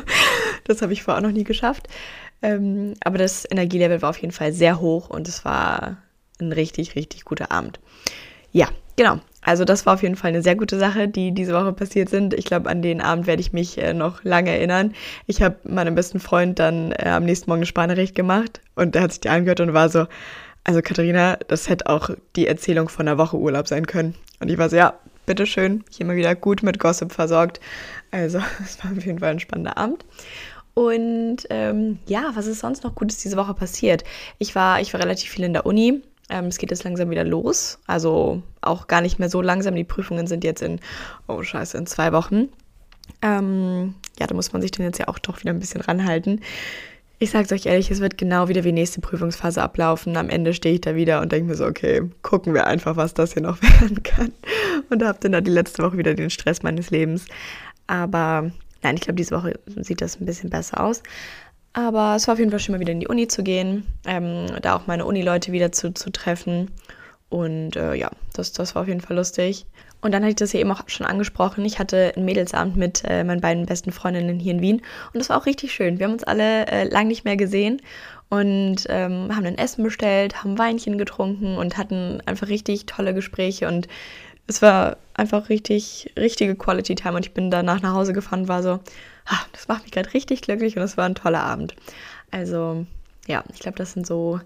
das 0.63 0.81
habe 0.81 0.93
ich 0.93 1.03
vorher 1.03 1.19
auch 1.19 1.27
noch 1.27 1.33
nie 1.33 1.43
geschafft. 1.43 1.87
Ähm, 2.41 2.93
aber 3.03 3.17
das 3.17 3.45
Energielevel 3.49 4.01
war 4.01 4.09
auf 4.09 4.17
jeden 4.17 4.33
Fall 4.33 4.51
sehr 4.53 4.79
hoch 4.79 5.09
und 5.09 5.27
es 5.27 5.45
war 5.45 5.97
ein 6.39 6.51
richtig, 6.51 6.95
richtig 6.95 7.25
guter 7.25 7.51
Abend. 7.51 7.79
Ja, 8.51 8.67
genau. 8.95 9.19
Also 9.41 9.65
das 9.65 9.85
war 9.85 9.95
auf 9.95 10.03
jeden 10.03 10.15
Fall 10.15 10.29
eine 10.29 10.41
sehr 10.41 10.55
gute 10.55 10.79
Sache, 10.79 11.07
die 11.07 11.33
diese 11.33 11.53
Woche 11.53 11.73
passiert 11.73 12.09
sind. 12.09 12.33
Ich 12.33 12.45
glaube, 12.45 12.69
an 12.69 12.81
den 12.81 13.01
Abend 13.01 13.27
werde 13.27 13.41
ich 13.41 13.51
mich 13.51 13.77
äh, 13.77 13.93
noch 13.93 14.23
lange 14.23 14.51
erinnern. 14.51 14.93
Ich 15.27 15.41
habe 15.41 15.57
meinem 15.63 15.95
besten 15.95 16.19
Freund 16.19 16.59
dann 16.59 16.93
äh, 16.93 17.09
am 17.09 17.25
nächsten 17.25 17.49
Morgen 17.49 17.59
eine 17.59 17.65
Sprachnachricht 17.65 18.15
gemacht 18.15 18.61
und 18.75 18.95
der 18.95 19.03
hat 19.03 19.11
sich 19.11 19.21
die 19.21 19.29
angehört 19.29 19.59
und 19.59 19.73
war 19.73 19.89
so, 19.89 20.05
also 20.63 20.81
Katharina, 20.81 21.37
das 21.47 21.69
hätte 21.69 21.87
auch 21.87 22.09
die 22.35 22.47
Erzählung 22.47 22.89
von 22.89 23.07
einer 23.07 23.17
Woche 23.17 23.37
Urlaub 23.37 23.67
sein 23.67 23.85
können. 23.85 24.15
Und 24.39 24.49
ich 24.49 24.57
war 24.57 24.69
so, 24.69 24.75
ja, 24.75 24.93
bitteschön, 25.25 25.83
hier 25.89 26.05
mal 26.05 26.15
wieder 26.15 26.35
gut 26.35 26.63
mit 26.63 26.79
Gossip 26.79 27.11
versorgt. 27.11 27.59
Also, 28.11 28.39
es 28.63 28.83
war 28.83 28.91
auf 28.91 29.05
jeden 29.05 29.19
Fall 29.19 29.31
ein 29.31 29.39
spannender 29.39 29.77
Abend. 29.77 30.05
Und 30.73 31.37
ähm, 31.49 31.99
ja, 32.07 32.31
was 32.33 32.47
ist 32.47 32.59
sonst 32.59 32.83
noch 32.83 32.95
Gutes 32.95 33.17
diese 33.17 33.37
Woche 33.37 33.53
passiert? 33.53 34.03
Ich 34.39 34.55
war, 34.55 34.81
ich 34.81 34.91
war 34.93 35.01
relativ 35.01 35.29
viel 35.29 35.45
in 35.45 35.53
der 35.53 35.65
Uni. 35.65 36.01
Ähm, 36.29 36.45
es 36.45 36.57
geht 36.57 36.71
jetzt 36.71 36.83
langsam 36.83 37.09
wieder 37.09 37.23
los. 37.23 37.79
Also 37.85 38.41
auch 38.61 38.87
gar 38.87 39.01
nicht 39.01 39.19
mehr 39.19 39.29
so 39.29 39.41
langsam. 39.41 39.75
Die 39.75 39.83
Prüfungen 39.83 40.25
sind 40.25 40.43
jetzt 40.43 40.63
in, 40.63 40.79
oh 41.27 41.43
scheiße, 41.43 41.77
in 41.77 41.85
zwei 41.85 42.11
Wochen. 42.11 42.49
Ähm, 43.21 43.95
ja, 44.19 44.25
da 44.25 44.33
muss 44.33 44.53
man 44.53 44.61
sich 44.61 44.71
dann 44.71 44.85
jetzt 44.85 44.97
ja 44.97 45.09
auch 45.09 45.19
doch 45.19 45.41
wieder 45.41 45.51
ein 45.51 45.59
bisschen 45.59 45.81
ranhalten. 45.81 46.41
Ich 47.19 47.31
sag's 47.31 47.51
euch 47.51 47.65
ehrlich, 47.65 47.89
es 47.89 48.01
wird 48.01 48.17
genau 48.17 48.49
wieder 48.49 48.63
wie 48.63 48.71
nächste 48.71 48.99
Prüfungsphase 48.99 49.61
ablaufen. 49.61 50.17
Am 50.17 50.29
Ende 50.29 50.53
stehe 50.53 50.75
ich 50.75 50.81
da 50.81 50.95
wieder 50.95 51.21
und 51.21 51.31
denke 51.31 51.49
mir 51.49 51.55
so, 51.55 51.65
okay, 51.65 52.01
gucken 52.21 52.53
wir 52.53 52.67
einfach, 52.67 52.97
was 52.97 53.13
das 53.13 53.33
hier 53.33 53.43
noch 53.43 53.61
werden 53.61 54.03
kann. 54.03 54.33
Und 54.89 55.03
habe 55.03 55.19
dann 55.21 55.31
da 55.31 55.41
die 55.41 55.51
letzte 55.51 55.83
Woche 55.83 55.97
wieder 55.97 56.15
den 56.15 56.29
Stress 56.29 56.63
meines 56.63 56.89
Lebens. 56.89 57.25
Aber 57.87 58.51
Nein, 58.83 58.95
ich 58.95 59.01
glaube, 59.01 59.15
diese 59.15 59.35
Woche 59.35 59.59
sieht 59.65 60.01
das 60.01 60.19
ein 60.19 60.25
bisschen 60.25 60.49
besser 60.49 60.81
aus. 60.81 61.01
Aber 61.71 62.15
es 62.15 62.27
war 62.27 62.33
auf 62.33 62.39
jeden 62.39 62.51
Fall 62.51 62.59
schön, 62.59 62.73
mal 62.73 62.81
wieder 62.81 62.91
in 62.91 62.99
die 62.99 63.07
Uni 63.07 63.27
zu 63.27 63.41
gehen, 63.41 63.87
ähm, 64.05 64.45
da 64.61 64.75
auch 64.75 64.85
meine 64.85 65.05
Uni-Leute 65.05 65.51
wieder 65.51 65.71
zu, 65.71 65.93
zu 65.93 66.11
treffen. 66.11 66.69
Und 67.29 67.75
äh, 67.75 67.95
ja, 67.95 68.11
das, 68.33 68.51
das 68.51 68.75
war 68.75 68.83
auf 68.83 68.87
jeden 68.87 69.01
Fall 69.01 69.15
lustig. 69.15 69.65
Und 70.03 70.11
dann 70.11 70.21
hatte 70.21 70.31
ich 70.31 70.35
das 70.35 70.51
ja 70.51 70.59
eben 70.59 70.71
auch 70.71 70.81
schon 70.87 71.05
angesprochen. 71.05 71.63
Ich 71.63 71.79
hatte 71.79 72.11
einen 72.15 72.25
Mädelsabend 72.25 72.75
mit 72.75 73.03
äh, 73.07 73.23
meinen 73.23 73.39
beiden 73.39 73.65
besten 73.65 73.93
Freundinnen 73.93 74.37
hier 74.37 74.53
in 74.53 74.61
Wien. 74.61 74.81
Und 75.13 75.19
das 75.19 75.29
war 75.29 75.37
auch 75.37 75.45
richtig 75.45 75.73
schön. 75.73 75.97
Wir 75.97 76.05
haben 76.05 76.13
uns 76.13 76.25
alle 76.25 76.67
äh, 76.67 76.83
lang 76.83 77.07
nicht 77.07 77.23
mehr 77.23 77.37
gesehen 77.37 77.81
und 78.29 78.85
ähm, 78.89 79.33
haben 79.33 79.45
ein 79.45 79.57
Essen 79.57 79.81
bestellt, 79.83 80.43
haben 80.43 80.57
Weinchen 80.59 80.97
getrunken 80.97 81.57
und 81.57 81.77
hatten 81.77 82.21
einfach 82.25 82.49
richtig 82.49 82.85
tolle 82.85 83.13
Gespräche. 83.13 83.69
Und 83.69 83.87
es 84.45 84.61
war 84.61 84.97
einfach 85.13 85.47
richtig, 85.47 86.11
richtige 86.19 86.55
Quality 86.55 86.95
Time 86.95 87.15
und 87.15 87.25
ich 87.25 87.33
bin 87.33 87.49
danach 87.49 87.81
nach 87.81 87.93
Hause 87.93 88.11
gefahren 88.11 88.41
und 88.41 88.47
war 88.49 88.61
so, 88.61 88.79
ah, 89.25 89.39
das 89.53 89.69
macht 89.69 89.83
mich 89.83 89.91
gerade 89.91 90.13
richtig 90.13 90.41
glücklich 90.41 90.75
und 90.75 90.83
es 90.83 90.97
war 90.97 91.05
ein 91.05 91.15
toller 91.15 91.43
Abend. 91.43 91.75
Also 92.29 92.85
ja, 93.25 93.43
ich 93.53 93.59
glaube, 93.59 93.77
das 93.77 93.93
sind 93.93 94.05
so 94.05 94.41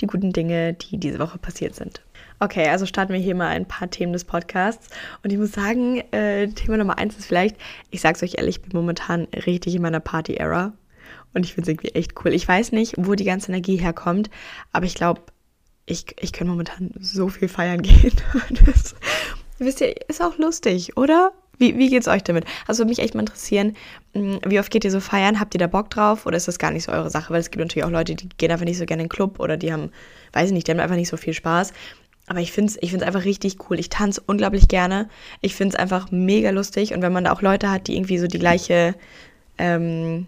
die 0.00 0.06
guten 0.06 0.32
Dinge, 0.32 0.74
die 0.74 0.98
diese 0.98 1.18
Woche 1.18 1.38
passiert 1.38 1.74
sind. 1.74 2.02
Okay, 2.42 2.68
also 2.68 2.86
starten 2.86 3.12
wir 3.12 3.20
hier 3.20 3.36
mal 3.36 3.46
ein 3.46 3.66
paar 3.66 3.88
Themen 3.88 4.12
des 4.12 4.24
Podcasts. 4.24 4.88
Und 5.22 5.32
ich 5.32 5.38
muss 5.38 5.52
sagen, 5.52 5.98
äh, 6.10 6.48
Thema 6.48 6.76
Nummer 6.76 6.98
eins 6.98 7.16
ist 7.16 7.26
vielleicht, 7.26 7.54
ich 7.92 8.00
sag's 8.00 8.20
euch 8.20 8.34
ehrlich, 8.36 8.56
ich 8.56 8.62
bin 8.62 8.76
momentan 8.76 9.28
richtig 9.46 9.76
in 9.76 9.82
meiner 9.82 10.00
Party-Era. 10.00 10.72
Und 11.34 11.46
ich 11.46 11.54
finde 11.54 11.70
es 11.70 11.74
irgendwie 11.74 11.94
echt 11.94 12.14
cool. 12.24 12.34
Ich 12.34 12.48
weiß 12.48 12.72
nicht, 12.72 12.94
wo 12.98 13.14
die 13.14 13.22
ganze 13.22 13.52
Energie 13.52 13.76
herkommt, 13.76 14.28
aber 14.72 14.86
ich 14.86 14.96
glaube, 14.96 15.22
ich, 15.86 16.16
ich 16.18 16.32
kann 16.32 16.48
momentan 16.48 16.90
so 16.98 17.28
viel 17.28 17.46
feiern 17.46 17.80
gehen. 17.82 18.12
Das, 18.66 18.96
wisst 19.58 19.80
ihr, 19.80 19.94
ist 20.08 20.20
auch 20.20 20.36
lustig, 20.36 20.96
oder? 20.96 21.30
Wie, 21.58 21.78
wie 21.78 21.90
geht's 21.90 22.08
euch 22.08 22.24
damit? 22.24 22.44
Also 22.66 22.80
würde 22.80 22.88
mich 22.88 22.98
echt 22.98 23.14
mal 23.14 23.20
interessieren, 23.20 23.76
hm, 24.14 24.40
wie 24.44 24.58
oft 24.58 24.72
geht 24.72 24.84
ihr 24.84 24.90
so 24.90 24.98
feiern? 24.98 25.38
Habt 25.38 25.54
ihr 25.54 25.60
da 25.60 25.68
Bock 25.68 25.90
drauf 25.90 26.26
oder 26.26 26.36
ist 26.36 26.48
das 26.48 26.58
gar 26.58 26.72
nicht 26.72 26.82
so 26.82 26.90
eure 26.90 27.08
Sache? 27.08 27.32
Weil 27.32 27.40
es 27.40 27.52
gibt 27.52 27.60
natürlich 27.60 27.84
auch 27.84 27.90
Leute, 27.90 28.16
die 28.16 28.28
gehen 28.30 28.50
einfach 28.50 28.64
nicht 28.64 28.78
so 28.78 28.84
gerne 28.84 29.04
in 29.04 29.08
den 29.08 29.14
Club 29.14 29.38
oder 29.38 29.56
die 29.56 29.72
haben, 29.72 29.92
weiß 30.32 30.48
ich 30.48 30.52
nicht, 30.52 30.66
die 30.66 30.72
haben 30.72 30.80
einfach 30.80 30.96
nicht 30.96 31.08
so 31.08 31.16
viel 31.16 31.34
Spaß. 31.34 31.72
Aber 32.28 32.40
ich 32.40 32.52
finde 32.52 32.70
es 32.70 32.78
ich 32.80 32.90
find's 32.90 33.04
einfach 33.04 33.24
richtig 33.24 33.56
cool. 33.68 33.78
Ich 33.78 33.88
tanze 33.88 34.22
unglaublich 34.26 34.68
gerne. 34.68 35.08
Ich 35.40 35.54
finde 35.54 35.74
es 35.74 35.80
einfach 35.80 36.10
mega 36.10 36.50
lustig. 36.50 36.94
Und 36.94 37.02
wenn 37.02 37.12
man 37.12 37.24
da 37.24 37.32
auch 37.32 37.42
Leute 37.42 37.70
hat, 37.70 37.88
die 37.88 37.96
irgendwie 37.96 38.18
so 38.18 38.26
die 38.26 38.38
gleiche 38.38 38.94
ähm, 39.58 40.26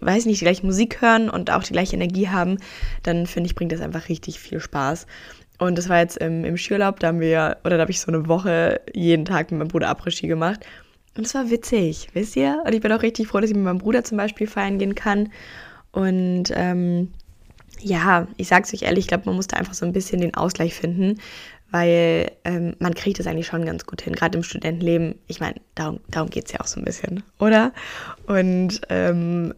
weiß 0.00 0.26
nicht, 0.26 0.40
die 0.40 0.44
gleiche 0.44 0.66
Musik 0.66 1.00
hören 1.00 1.30
und 1.30 1.50
auch 1.50 1.62
die 1.62 1.72
gleiche 1.72 1.96
Energie 1.96 2.28
haben, 2.28 2.58
dann 3.02 3.26
finde 3.26 3.46
ich, 3.48 3.54
bringt 3.54 3.72
das 3.72 3.80
einfach 3.80 4.08
richtig 4.08 4.40
viel 4.40 4.60
Spaß. 4.60 5.06
Und 5.58 5.78
das 5.78 5.88
war 5.88 5.98
jetzt 5.98 6.16
im, 6.16 6.44
im 6.44 6.56
Skiurlaub, 6.56 6.98
da 6.98 7.08
haben 7.08 7.20
wir, 7.20 7.58
oder 7.64 7.76
da 7.76 7.82
habe 7.82 7.90
ich 7.90 8.00
so 8.00 8.10
eine 8.10 8.26
Woche 8.26 8.80
jeden 8.92 9.24
Tag 9.24 9.50
mit 9.50 9.58
meinem 9.58 9.68
Bruder 9.68 9.90
Après-Ski 9.90 10.26
gemacht. 10.26 10.60
Und 11.16 11.26
es 11.26 11.34
war 11.34 11.50
witzig, 11.50 12.08
wisst 12.14 12.36
ihr? 12.36 12.62
Und 12.66 12.74
ich 12.74 12.80
bin 12.80 12.90
auch 12.90 13.02
richtig 13.02 13.28
froh, 13.28 13.40
dass 13.40 13.50
ich 13.50 13.56
mit 13.56 13.64
meinem 13.64 13.78
Bruder 13.78 14.02
zum 14.02 14.16
Beispiel 14.16 14.46
feiern 14.46 14.78
gehen 14.78 14.94
kann. 14.94 15.30
Und 15.92 16.44
ähm, 16.54 17.12
ja, 17.82 18.26
ich 18.36 18.48
sag's 18.48 18.72
euch 18.72 18.82
ehrlich, 18.82 19.04
ich 19.04 19.08
glaube, 19.08 19.24
man 19.26 19.36
muss 19.36 19.48
da 19.48 19.56
einfach 19.56 19.74
so 19.74 19.84
ein 19.84 19.92
bisschen 19.92 20.20
den 20.20 20.34
Ausgleich 20.34 20.74
finden, 20.74 21.20
weil 21.70 22.30
ähm, 22.44 22.76
man 22.78 22.94
kriegt 22.94 23.18
es 23.18 23.26
eigentlich 23.26 23.46
schon 23.46 23.64
ganz 23.64 23.86
gut 23.86 24.02
hin, 24.02 24.14
gerade 24.14 24.36
im 24.36 24.44
Studentenleben. 24.44 25.16
Ich 25.26 25.40
meine, 25.40 25.56
darum, 25.74 26.00
darum 26.08 26.30
geht 26.30 26.46
es 26.46 26.52
ja 26.52 26.60
auch 26.60 26.66
so 26.66 26.80
ein 26.80 26.84
bisschen, 26.84 27.22
oder? 27.38 27.72
Und 28.26 28.82
ähm, 28.88 29.54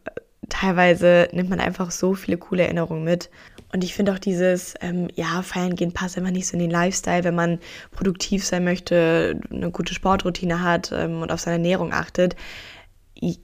teilweise 0.49 1.29
nimmt 1.33 1.51
man 1.51 1.61
einfach 1.61 1.91
so 1.91 2.15
viele 2.15 2.39
coole 2.39 2.63
Erinnerungen 2.65 3.05
mit. 3.05 3.31
Und 3.73 3.83
ich 3.83 3.95
finde 3.95 4.13
auch 4.13 4.21
dieses, 4.21 4.75
ähm, 4.81 5.09
ja, 5.17 5.43
feiern 5.43 5.75
gehen 5.75 5.93
passt 5.93 6.17
einfach 6.17 6.31
nicht 6.31 6.47
so 6.47 6.53
in 6.53 6.61
den 6.61 6.71
Lifestyle, 6.71 7.25
wenn 7.25 7.35
man 7.35 7.59
produktiv 7.91 8.45
sein 8.45 8.63
möchte, 8.63 9.41
eine 9.51 9.73
gute 9.73 9.95
Sportroutine 9.95 10.63
hat 10.63 10.93
ähm, 10.93 11.23
und 11.23 11.33
auf 11.33 11.41
seine 11.41 11.57
Ernährung 11.57 11.93
achtet. 11.93 12.37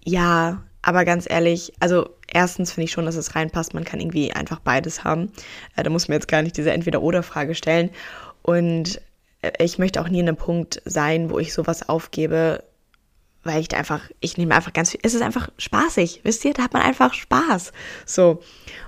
Ja, 0.04 0.62
aber 0.82 1.04
ganz 1.04 1.26
ehrlich, 1.28 1.72
also 1.80 2.10
erstens 2.26 2.72
finde 2.72 2.86
ich 2.86 2.92
schon, 2.92 3.06
dass 3.06 3.16
es 3.16 3.34
reinpasst. 3.34 3.74
Man 3.74 3.84
kann 3.84 4.00
irgendwie 4.00 4.32
einfach 4.32 4.60
beides 4.60 5.04
haben. 5.04 5.30
Äh, 5.76 5.82
da 5.82 5.90
muss 5.90 6.08
man 6.08 6.16
jetzt 6.16 6.28
gar 6.28 6.42
nicht 6.42 6.56
diese 6.56 6.72
Entweder-Oder-Frage 6.72 7.54
stellen. 7.54 7.90
Und 8.42 9.00
äh, 9.42 9.52
ich 9.58 9.78
möchte 9.78 10.00
auch 10.00 10.08
nie 10.08 10.20
in 10.20 10.28
einem 10.28 10.36
Punkt 10.36 10.80
sein, 10.84 11.30
wo 11.30 11.38
ich 11.38 11.52
sowas 11.52 11.88
aufgebe, 11.88 12.64
weil 13.42 13.60
ich 13.60 13.74
einfach, 13.74 14.02
ich 14.20 14.36
nehme 14.36 14.54
einfach 14.54 14.72
ganz 14.72 14.90
viel, 14.90 15.00
es 15.02 15.14
ist 15.14 15.22
einfach 15.22 15.48
spaßig, 15.58 16.20
wisst 16.24 16.44
ihr, 16.44 16.52
da 16.52 16.64
hat 16.64 16.72
man 16.72 16.82
einfach 16.82 17.14
Spaß. 17.14 17.72
So. 18.06 18.40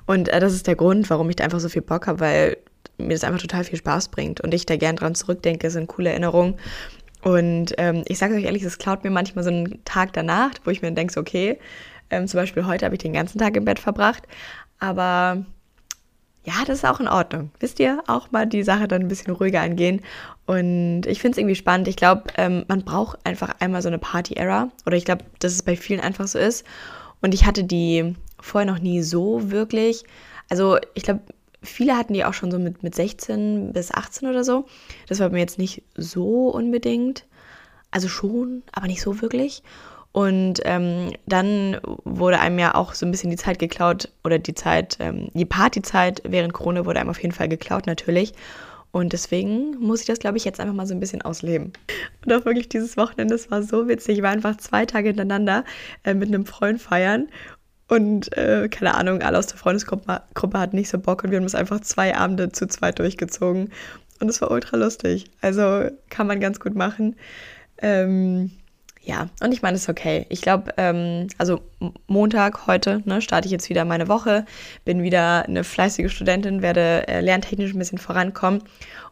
Und 0.07 0.29
äh, 0.29 0.41
das 0.41 0.55
ist 0.55 0.67
der 0.67 0.77
Grund, 0.77 1.09
warum 1.11 1.29
ich 1.31 1.37
da 1.37 1.45
einfach 1.45 1.61
so 1.61 1.69
viel 1.69 1.83
Bock 1.83 2.07
habe, 2.07 2.21
weil 2.21 2.57
mir 2.99 3.15
das 3.15 3.25
einfach 3.25 3.41
total 3.41 3.65
viel 3.65 3.79
Spaß 3.79 4.09
bringt 4.09 4.41
und 4.41 4.55
ich 4.55 4.67
da 4.67 4.77
gern 4.77 4.97
dran 4.97 5.15
zurückdenke, 5.15 5.71
sind 5.71 5.89
coole 5.89 6.11
Erinnerungen. 6.11 6.59
Und 7.23 7.75
ähm, 7.79 8.03
ich 8.07 8.19
sage 8.19 8.35
euch 8.35 8.45
ehrlich, 8.45 8.63
es 8.63 8.79
klaut 8.79 9.05
mir 9.05 9.11
manchmal 9.11 9.45
so 9.45 9.51
einen 9.51 9.85
Tag 9.85 10.13
danach, 10.13 10.51
wo 10.65 10.71
ich 10.71 10.83
mir 10.83 10.93
denke, 10.93 11.19
okay, 11.19 11.59
ähm, 12.11 12.27
zum 12.27 12.39
Beispiel 12.39 12.67
heute 12.67 12.85
habe 12.85 12.97
ich 12.97 13.03
den 13.03 13.13
ganzen 13.13 13.39
Tag 13.39 13.57
im 13.57 13.65
Bett 13.65 13.79
verbracht, 13.79 14.25
aber 14.79 15.45
ja, 16.45 16.55
das 16.67 16.79
ist 16.79 16.85
auch 16.85 16.99
in 16.99 17.07
Ordnung. 17.07 17.51
Wisst 17.61 17.79
ihr, 17.79 18.03
auch 18.09 18.33
mal 18.33 18.47
die 18.47 18.65
Sache 18.65 18.89
dann 18.89 19.03
ein 19.03 19.09
bisschen 19.09 19.33
ruhiger 19.33 19.61
angehen. 19.61 20.01
Und 20.45 21.07
ich 21.07 21.21
finde 21.21 21.33
es 21.33 21.39
irgendwie 21.39 21.55
spannend. 21.55 21.87
Ich 21.87 21.95
glaube, 21.95 22.25
ähm, 22.37 22.65
man 22.67 22.83
braucht 22.83 23.25
einfach 23.25 23.55
einmal 23.61 23.81
so 23.81 23.89
eine 23.89 23.99
Party-Era. 23.99 24.71
Oder 24.85 24.97
ich 24.97 25.05
glaube, 25.05 25.25
dass 25.39 25.53
es 25.53 25.63
bei 25.63 25.77
vielen 25.77 26.01
einfach 26.01 26.27
so 26.27 26.41
ist. 26.41 26.67
Und 27.21 27.33
ich 27.33 27.47
hatte 27.47 27.63
die 27.63 28.17
vorher 28.41 28.69
noch 28.69 28.81
nie 28.81 29.03
so 29.03 29.53
wirklich. 29.53 30.03
Also 30.49 30.79
ich 30.95 31.05
glaube, 31.05 31.21
viele 31.63 31.97
hatten 31.97 32.15
die 32.15 32.25
auch 32.25 32.35
schon 32.35 32.51
so 32.51 32.59
mit, 32.59 32.83
mit 32.83 32.95
16 32.95 33.73
bis 33.73 33.93
18 33.93 34.29
oder 34.29 34.45
so. 34.45 34.67
Das 35.09 35.21
war 35.21 35.31
mir 35.31 35.39
jetzt 35.39 35.59
nicht 35.59 35.83
so 35.97 36.49
unbedingt. 36.49 37.27
Also 37.91 38.09
schon, 38.09 38.63
aber 38.73 38.87
nicht 38.87 39.03
so 39.03 39.21
wirklich. 39.21 39.63
Und 40.13 40.61
ähm, 40.65 41.13
dann 41.27 41.79
wurde 42.05 42.39
einem 42.39 42.59
ja 42.59 42.75
auch 42.75 42.95
so 42.95 43.07
ein 43.07 43.11
bisschen 43.11 43.31
die 43.31 43.37
Zeit 43.37 43.59
geklaut 43.59 44.11
oder 44.25 44.39
die 44.39 44.55
Zeit, 44.55 44.99
ähm, 45.01 45.29
die 45.33 45.47
Partyzeit 45.47 46.23
während 46.27 46.53
Corona 46.53 46.85
wurde 46.85 47.01
einem 47.01 47.11
auf 47.11 47.23
jeden 47.23 47.35
Fall 47.35 47.49
geklaut 47.49 47.87
natürlich. 47.87 48.35
Und 48.93 49.15
deswegen 49.15 49.79
muss 49.79 50.01
ich 50.01 50.07
das, 50.07 50.19
glaube 50.19 50.37
ich, 50.37 50.45
jetzt 50.45 50.61
einfach 50.61 50.75
mal 50.75 50.87
so 50.87 50.95
ein 50.95 51.01
bisschen 51.01 51.23
ausleben. 51.23 51.73
Und 52.25 52.33
auch 52.33 52.45
wirklich 52.45 52.69
dieses 52.69 52.99
Wochenende, 52.99 53.35
das 53.35 53.51
war 53.51 53.63
so 53.63 53.89
witzig. 53.89 54.19
Ich 54.19 54.23
war 54.23 54.31
einfach 54.31 54.59
zwei 54.59 54.85
Tage 54.85 55.09
hintereinander 55.09 55.65
äh, 56.05 56.13
mit 56.13 56.29
einem 56.29 56.45
Freund 56.45 56.81
feiern. 56.81 57.29
Und 57.89 58.37
äh, 58.37 58.69
keine 58.71 58.95
Ahnung, 58.95 59.23
alle 59.23 59.39
aus 59.39 59.49
der 59.49 59.59
Freundesgruppe 59.59 60.23
Gruppe 60.35 60.59
hatten 60.59 60.77
nicht 60.77 60.89
so 60.89 60.99
Bock 60.99 61.25
und 61.25 61.31
wir 61.31 61.39
haben 61.39 61.45
es 61.45 61.55
einfach 61.55 61.81
zwei 61.81 62.17
Abende 62.17 62.51
zu 62.51 62.67
zweit 62.67 62.99
durchgezogen. 62.99 63.71
Und 64.21 64.29
es 64.29 64.41
war 64.41 64.51
ultra 64.51 64.77
lustig. 64.77 65.27
Also 65.41 65.91
kann 66.09 66.27
man 66.27 66.41
ganz 66.41 66.61
gut 66.61 66.75
machen. 66.75 67.17
Ähm, 67.79 68.53
ja, 69.05 69.29
und 69.43 69.53
ich 69.53 69.63
meine, 69.63 69.75
es 69.75 69.83
ist 69.83 69.89
okay. 69.89 70.27
Ich 70.29 70.43
glaube, 70.43 70.73
ähm, 70.77 71.27
also 71.39 71.61
Montag 72.07 72.69
heute 72.69 73.03
ne, 73.05 73.21
starte 73.21 73.47
ich 73.47 73.53
jetzt 73.53 73.69
wieder 73.69 73.85
meine 73.85 74.07
Woche, 74.07 74.47
bin 74.85 75.03
wieder 75.03 75.45
eine 75.45 75.65
fleißige 75.65 76.11
Studentin, 76.11 76.63
werde 76.63 77.09
äh, 77.09 77.21
lerntechnisch 77.21 77.75
ein 77.75 77.79
bisschen 77.79 77.99
vorankommen. 77.99 78.63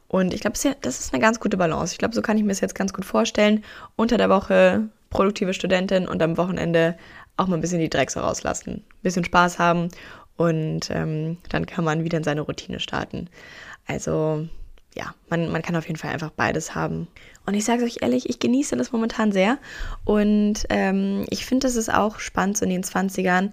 Und 0.07 0.33
ich 0.33 0.41
glaube, 0.41 0.57
das 0.81 1.01
ist 1.01 1.13
eine 1.13 1.21
ganz 1.21 1.41
gute 1.41 1.57
Balance. 1.57 1.93
Ich 1.93 1.99
glaube, 1.99 2.15
so 2.15 2.23
kann 2.23 2.37
ich 2.37 2.45
mir 2.45 2.51
das 2.51 2.61
jetzt 2.61 2.75
ganz 2.75 2.93
gut 2.93 3.05
vorstellen. 3.05 3.65
Unter 3.97 4.17
der 4.17 4.29
Woche 4.31 4.89
produktive 5.09 5.55
Studentin 5.55 6.07
und 6.07 6.23
am 6.23 6.37
Wochenende 6.37 6.97
auch 7.41 7.47
mal 7.47 7.57
ein 7.57 7.61
bisschen 7.61 7.81
die 7.81 7.91
Drecks 7.91 8.17
rauslassen. 8.17 8.85
Ein 8.89 9.03
bisschen 9.03 9.25
Spaß 9.25 9.59
haben 9.59 9.89
und 10.37 10.91
ähm, 10.91 11.39
dann 11.49 11.67
kann 11.67 11.85
man 11.85 12.05
wieder 12.05 12.19
in 12.19 12.25
seine 12.25 12.43
Routine 12.43 12.81
starten. 12.81 13.29
Also 13.87 14.47
ja, 14.95 15.15
man, 15.29 15.51
man 15.51 15.63
kann 15.63 15.77
auf 15.77 15.87
jeden 15.87 15.99
Fall 15.99 16.13
einfach 16.13 16.31
beides 16.31 16.75
haben. 16.75 17.09
Und 17.47 17.55
ich 17.55 17.65
sage 17.65 17.85
euch 17.85 17.99
ehrlich, 18.01 18.29
ich 18.29 18.39
genieße 18.39 18.77
das 18.77 18.93
momentan 18.93 19.33
sehr. 19.33 19.59
Und 20.05 20.67
ähm, 20.69 21.27
ich 21.31 21.47
finde, 21.47 21.67
das 21.67 21.77
ist 21.77 21.93
auch 21.93 22.19
spannend 22.19 22.59
so 22.59 22.65
in 22.65 22.71
den 22.71 22.83
20ern. 22.83 23.51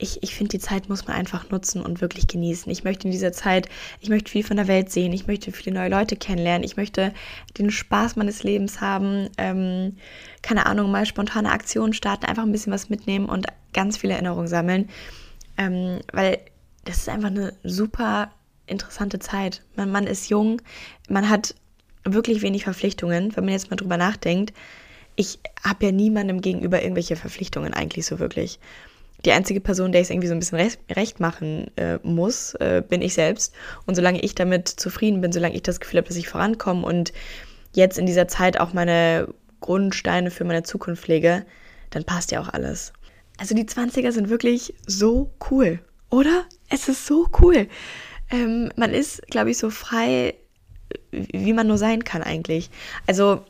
Ich, 0.00 0.22
ich 0.22 0.34
finde, 0.34 0.50
die 0.50 0.58
Zeit 0.60 0.88
muss 0.88 1.06
man 1.06 1.16
einfach 1.16 1.50
nutzen 1.50 1.82
und 1.82 2.00
wirklich 2.00 2.28
genießen. 2.28 2.70
Ich 2.70 2.84
möchte 2.84 3.08
in 3.08 3.10
dieser 3.10 3.32
Zeit, 3.32 3.68
ich 4.00 4.08
möchte 4.08 4.30
viel 4.30 4.44
von 4.44 4.56
der 4.56 4.68
Welt 4.68 4.92
sehen, 4.92 5.12
ich 5.12 5.26
möchte 5.26 5.50
viele 5.50 5.74
neue 5.74 5.90
Leute 5.90 6.16
kennenlernen, 6.16 6.62
ich 6.62 6.76
möchte 6.76 7.12
den 7.58 7.70
Spaß 7.70 8.14
meines 8.14 8.44
Lebens 8.44 8.80
haben, 8.80 9.28
ähm, 9.38 9.96
keine 10.40 10.66
Ahnung, 10.66 10.92
mal 10.92 11.04
spontane 11.04 11.50
Aktionen 11.50 11.92
starten, 11.92 12.26
einfach 12.26 12.44
ein 12.44 12.52
bisschen 12.52 12.72
was 12.72 12.88
mitnehmen 12.88 13.26
und 13.26 13.46
ganz 13.72 13.96
viele 13.96 14.12
Erinnerungen 14.12 14.46
sammeln. 14.46 14.88
Ähm, 15.56 15.98
weil 16.12 16.38
das 16.84 16.98
ist 16.98 17.08
einfach 17.08 17.30
eine 17.30 17.52
super 17.64 18.30
interessante 18.66 19.18
Zeit. 19.18 19.62
Man, 19.76 19.90
man 19.90 20.06
ist 20.06 20.30
jung, 20.30 20.62
man 21.08 21.28
hat 21.28 21.54
wirklich 22.04 22.42
wenig 22.42 22.64
Verpflichtungen, 22.64 23.36
wenn 23.36 23.44
man 23.44 23.52
jetzt 23.52 23.70
mal 23.70 23.76
drüber 23.76 23.96
nachdenkt. 23.96 24.52
Ich 25.16 25.40
habe 25.62 25.86
ja 25.86 25.92
niemandem 25.92 26.40
gegenüber 26.40 26.80
irgendwelche 26.82 27.16
Verpflichtungen 27.16 27.74
eigentlich 27.74 28.06
so 28.06 28.18
wirklich. 28.18 28.60
Die 29.24 29.32
einzige 29.32 29.60
Person, 29.60 29.90
der 29.90 30.00
ich 30.00 30.06
es 30.06 30.10
irgendwie 30.10 30.28
so 30.28 30.34
ein 30.34 30.38
bisschen 30.38 30.60
recht, 30.90 31.20
machen 31.20 31.70
äh, 31.76 31.98
muss, 32.02 32.54
äh, 32.54 32.82
bin 32.86 33.02
ich 33.02 33.14
selbst. 33.14 33.52
Und 33.84 33.96
solange 33.96 34.20
ich 34.20 34.34
damit 34.34 34.68
zufrieden 34.68 35.20
bin, 35.20 35.32
solange 35.32 35.56
ich 35.56 35.62
das 35.62 35.80
Gefühl 35.80 35.98
habe, 35.98 36.08
dass 36.08 36.16
ich 36.16 36.28
vorankomme 36.28 36.86
und 36.86 37.12
jetzt 37.74 37.98
in 37.98 38.06
dieser 38.06 38.28
Zeit 38.28 38.60
auch 38.60 38.72
meine 38.72 39.28
Grundsteine 39.60 40.30
für 40.30 40.44
meine 40.44 40.62
Zukunft 40.62 41.08
lege, 41.08 41.44
dann 41.90 42.04
passt 42.04 42.30
ja 42.30 42.40
auch 42.40 42.48
alles. 42.48 42.92
Also 43.38 43.54
die 43.54 43.64
20er 43.64 44.12
sind 44.12 44.30
wirklich 44.30 44.74
so 44.86 45.32
cool, 45.50 45.80
oder? 46.10 46.44
Es 46.68 46.88
ist 46.88 47.06
so 47.06 47.26
cool. 47.40 47.68
Ähm, 48.30 48.70
man 48.76 48.92
ist, 48.92 49.22
glaube 49.28 49.50
ich, 49.50 49.58
so 49.58 49.70
frei, 49.70 50.34
wie 51.10 51.52
man 51.52 51.66
nur 51.66 51.78
sein 51.78 52.04
kann 52.04 52.22
eigentlich. 52.22 52.70
Also 53.06 53.44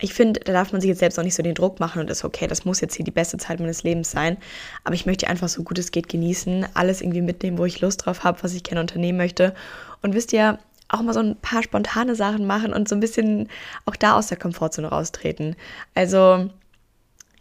ich 0.00 0.12
finde, 0.12 0.40
da 0.40 0.52
darf 0.52 0.72
man 0.72 0.80
sich 0.80 0.88
jetzt 0.88 0.98
selbst 0.98 1.18
auch 1.18 1.22
nicht 1.22 1.36
so 1.36 1.42
den 1.42 1.54
Druck 1.54 1.78
machen 1.78 2.00
und 2.00 2.10
ist 2.10 2.24
okay, 2.24 2.46
das 2.46 2.64
muss 2.64 2.80
jetzt 2.80 2.96
hier 2.96 3.04
die 3.04 3.10
beste 3.10 3.36
Zeit 3.38 3.60
meines 3.60 3.84
Lebens 3.84 4.10
sein. 4.10 4.36
Aber 4.82 4.94
ich 4.94 5.06
möchte 5.06 5.28
einfach 5.28 5.48
so 5.48 5.62
gut 5.62 5.78
es 5.78 5.92
geht 5.92 6.08
genießen, 6.08 6.66
alles 6.74 7.00
irgendwie 7.00 7.22
mitnehmen, 7.22 7.58
wo 7.58 7.64
ich 7.64 7.80
Lust 7.80 8.04
drauf 8.04 8.24
habe, 8.24 8.42
was 8.42 8.54
ich 8.54 8.64
gerne 8.64 8.80
unternehmen 8.80 9.18
möchte. 9.18 9.54
Und 10.02 10.14
wisst 10.14 10.32
ihr, 10.32 10.58
auch 10.88 11.00
mal 11.00 11.14
so 11.14 11.20
ein 11.20 11.36
paar 11.36 11.62
spontane 11.62 12.14
Sachen 12.14 12.46
machen 12.46 12.72
und 12.72 12.88
so 12.88 12.94
ein 12.94 13.00
bisschen 13.00 13.48
auch 13.86 13.96
da 13.96 14.16
aus 14.16 14.26
der 14.26 14.38
Komfortzone 14.38 14.88
raustreten. 14.88 15.56
Also 15.94 16.50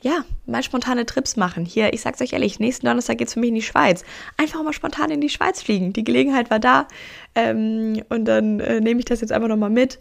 ja, 0.02 0.26
mal 0.46 0.62
spontane 0.64 1.06
Trips 1.06 1.38
machen. 1.38 1.66
Hier, 1.66 1.94
ich 1.94 2.02
sag's 2.02 2.22
euch 2.22 2.34
ehrlich, 2.34 2.60
nächsten 2.60 2.86
Donnerstag 2.86 3.18
geht's 3.18 3.34
für 3.34 3.40
mich 3.40 3.50
in 3.50 3.56
die 3.56 3.62
Schweiz. 3.62 4.04
Einfach 4.38 4.62
mal 4.62 4.74
spontan 4.74 5.10
in 5.12 5.22
die 5.22 5.30
Schweiz 5.30 5.62
fliegen. 5.62 5.94
Die 5.94 6.04
Gelegenheit 6.04 6.50
war 6.50 6.60
da. 6.60 6.88
Ähm, 7.36 8.04
und 8.10 8.26
dann 8.26 8.60
äh, 8.60 8.82
nehme 8.82 9.00
ich 9.00 9.06
das 9.06 9.22
jetzt 9.22 9.32
einfach 9.32 9.48
nochmal 9.48 9.70
mit. 9.70 10.00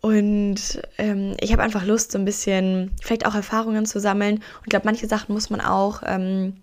Und 0.00 0.80
ähm, 0.96 1.36
ich 1.40 1.52
habe 1.52 1.62
einfach 1.62 1.84
Lust, 1.84 2.12
so 2.12 2.18
ein 2.18 2.24
bisschen, 2.24 2.92
vielleicht 3.02 3.26
auch 3.26 3.34
Erfahrungen 3.34 3.84
zu 3.84 4.00
sammeln. 4.00 4.36
Und 4.36 4.64
ich 4.64 4.70
glaube, 4.70 4.86
manche 4.86 5.06
Sachen 5.06 5.34
muss 5.34 5.50
man 5.50 5.60
auch 5.60 6.02
ähm, 6.06 6.54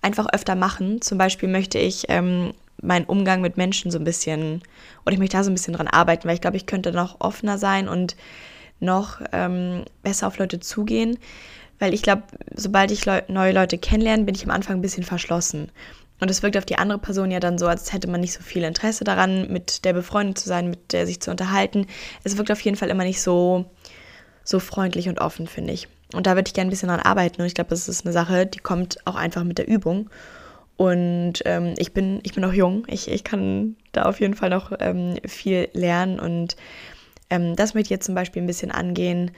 einfach 0.00 0.26
öfter 0.32 0.54
machen. 0.54 1.00
Zum 1.00 1.18
Beispiel 1.18 1.48
möchte 1.48 1.78
ich 1.78 2.04
ähm, 2.08 2.54
meinen 2.80 3.06
Umgang 3.06 3.40
mit 3.40 3.56
Menschen 3.56 3.90
so 3.90 3.98
ein 3.98 4.04
bisschen, 4.04 4.62
oder 5.04 5.12
ich 5.12 5.18
möchte 5.18 5.36
da 5.36 5.42
so 5.42 5.50
ein 5.50 5.54
bisschen 5.54 5.74
dran 5.74 5.88
arbeiten, 5.88 6.28
weil 6.28 6.34
ich 6.34 6.40
glaube, 6.40 6.56
ich 6.56 6.66
könnte 6.66 6.92
noch 6.92 7.20
offener 7.20 7.58
sein 7.58 7.88
und 7.88 8.16
noch 8.80 9.20
ähm, 9.32 9.84
besser 10.04 10.28
auf 10.28 10.38
Leute 10.38 10.60
zugehen. 10.60 11.18
Weil 11.80 11.94
ich 11.94 12.02
glaube, 12.02 12.22
sobald 12.54 12.90
ich 12.90 13.04
Leu 13.06 13.22
neue 13.28 13.52
Leute 13.52 13.78
kennenlerne, 13.78 14.24
bin 14.24 14.34
ich 14.34 14.44
am 14.44 14.50
Anfang 14.50 14.76
ein 14.76 14.82
bisschen 14.82 15.04
verschlossen. 15.04 15.70
Und 16.20 16.30
es 16.30 16.42
wirkt 16.42 16.56
auf 16.56 16.64
die 16.64 16.78
andere 16.78 16.98
Person 16.98 17.30
ja 17.30 17.40
dann 17.40 17.58
so, 17.58 17.66
als 17.66 17.92
hätte 17.92 18.08
man 18.08 18.20
nicht 18.20 18.32
so 18.32 18.42
viel 18.42 18.64
Interesse 18.64 19.04
daran, 19.04 19.52
mit 19.52 19.84
der 19.84 19.92
befreundet 19.92 20.38
zu 20.38 20.48
sein, 20.48 20.68
mit 20.68 20.92
der 20.92 21.06
sich 21.06 21.20
zu 21.20 21.30
unterhalten. 21.30 21.86
Es 22.24 22.36
wirkt 22.36 22.50
auf 22.50 22.60
jeden 22.60 22.76
Fall 22.76 22.90
immer 22.90 23.04
nicht 23.04 23.22
so, 23.22 23.66
so 24.44 24.58
freundlich 24.58 25.08
und 25.08 25.20
offen, 25.20 25.46
finde 25.46 25.72
ich. 25.72 25.88
Und 26.12 26.26
da 26.26 26.34
würde 26.34 26.48
ich 26.48 26.54
gerne 26.54 26.68
ein 26.68 26.70
bisschen 26.70 26.88
dran 26.88 27.00
arbeiten. 27.00 27.40
Und 27.40 27.46
ich 27.46 27.54
glaube, 27.54 27.70
das 27.70 27.88
ist 27.88 28.04
eine 28.04 28.12
Sache, 28.12 28.46
die 28.46 28.58
kommt 28.58 28.98
auch 29.06 29.14
einfach 29.14 29.44
mit 29.44 29.58
der 29.58 29.68
Übung. 29.68 30.10
Und 30.76 31.34
ähm, 31.44 31.74
ich, 31.76 31.92
bin, 31.92 32.20
ich 32.22 32.34
bin 32.34 32.42
noch 32.42 32.52
jung. 32.52 32.84
Ich, 32.88 33.10
ich 33.10 33.24
kann 33.24 33.76
da 33.92 34.04
auf 34.04 34.20
jeden 34.20 34.34
Fall 34.34 34.50
noch 34.50 34.72
ähm, 34.80 35.16
viel 35.26 35.68
lernen. 35.72 36.18
Und 36.18 36.56
ähm, 37.30 37.56
das 37.56 37.74
möchte 37.74 37.86
ich 37.86 37.90
jetzt 37.90 38.06
zum 38.06 38.14
Beispiel 38.14 38.42
ein 38.42 38.46
bisschen 38.46 38.70
angehen. 38.70 39.32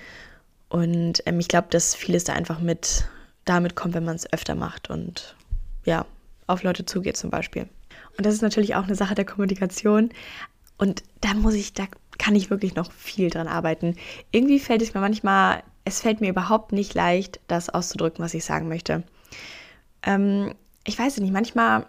Und 0.69 1.23
ähm, 1.27 1.41
ich 1.41 1.49
glaube, 1.49 1.69
dass 1.71 1.95
vieles 1.95 2.25
da 2.25 2.35
einfach 2.35 2.61
mit 2.61 3.05
damit 3.45 3.75
kommt, 3.75 3.95
wenn 3.95 4.05
man 4.05 4.17
es 4.17 4.33
öfter 4.33 4.55
macht 4.55 4.91
und 4.91 5.35
ja, 5.85 6.07
auf 6.51 6.63
Leute 6.63 6.85
zugeht 6.85 7.17
zum 7.17 7.31
Beispiel. 7.31 7.69
Und 8.17 8.27
das 8.27 8.35
ist 8.35 8.43
natürlich 8.43 8.75
auch 8.75 8.85
eine 8.85 8.95
Sache 8.95 9.15
der 9.15 9.25
Kommunikation. 9.25 10.11
Und 10.79 11.03
da 11.21 11.35
muss 11.35 11.55
ich, 11.55 11.73
da 11.73 11.87
kann 12.19 12.35
ich 12.35 12.51
wirklich 12.51 12.75
noch 12.75 12.93
viel 12.93 13.31
dran 13.31 13.49
arbeiten. 13.49 13.97
Irgendwie 14.31 14.59
fällt 14.59 14.83
es 14.83 14.95
mir 14.95 15.01
manchmal, 15.01 15.63
es 15.85 16.01
fällt 16.01 16.21
mir 16.21 16.31
überhaupt 16.31 16.73
nicht 16.73 16.95
leicht, 16.95 17.41
das 17.49 17.71
auszudrücken, 17.71 18.25
was 18.25 18.35
ich 18.35 18.45
sagen 18.45 18.69
möchte. 18.69 19.03
Ähm, 20.03 20.55
ich 20.85 20.99
weiß 20.99 21.19
nicht, 21.19 21.33
manchmal, 21.33 21.87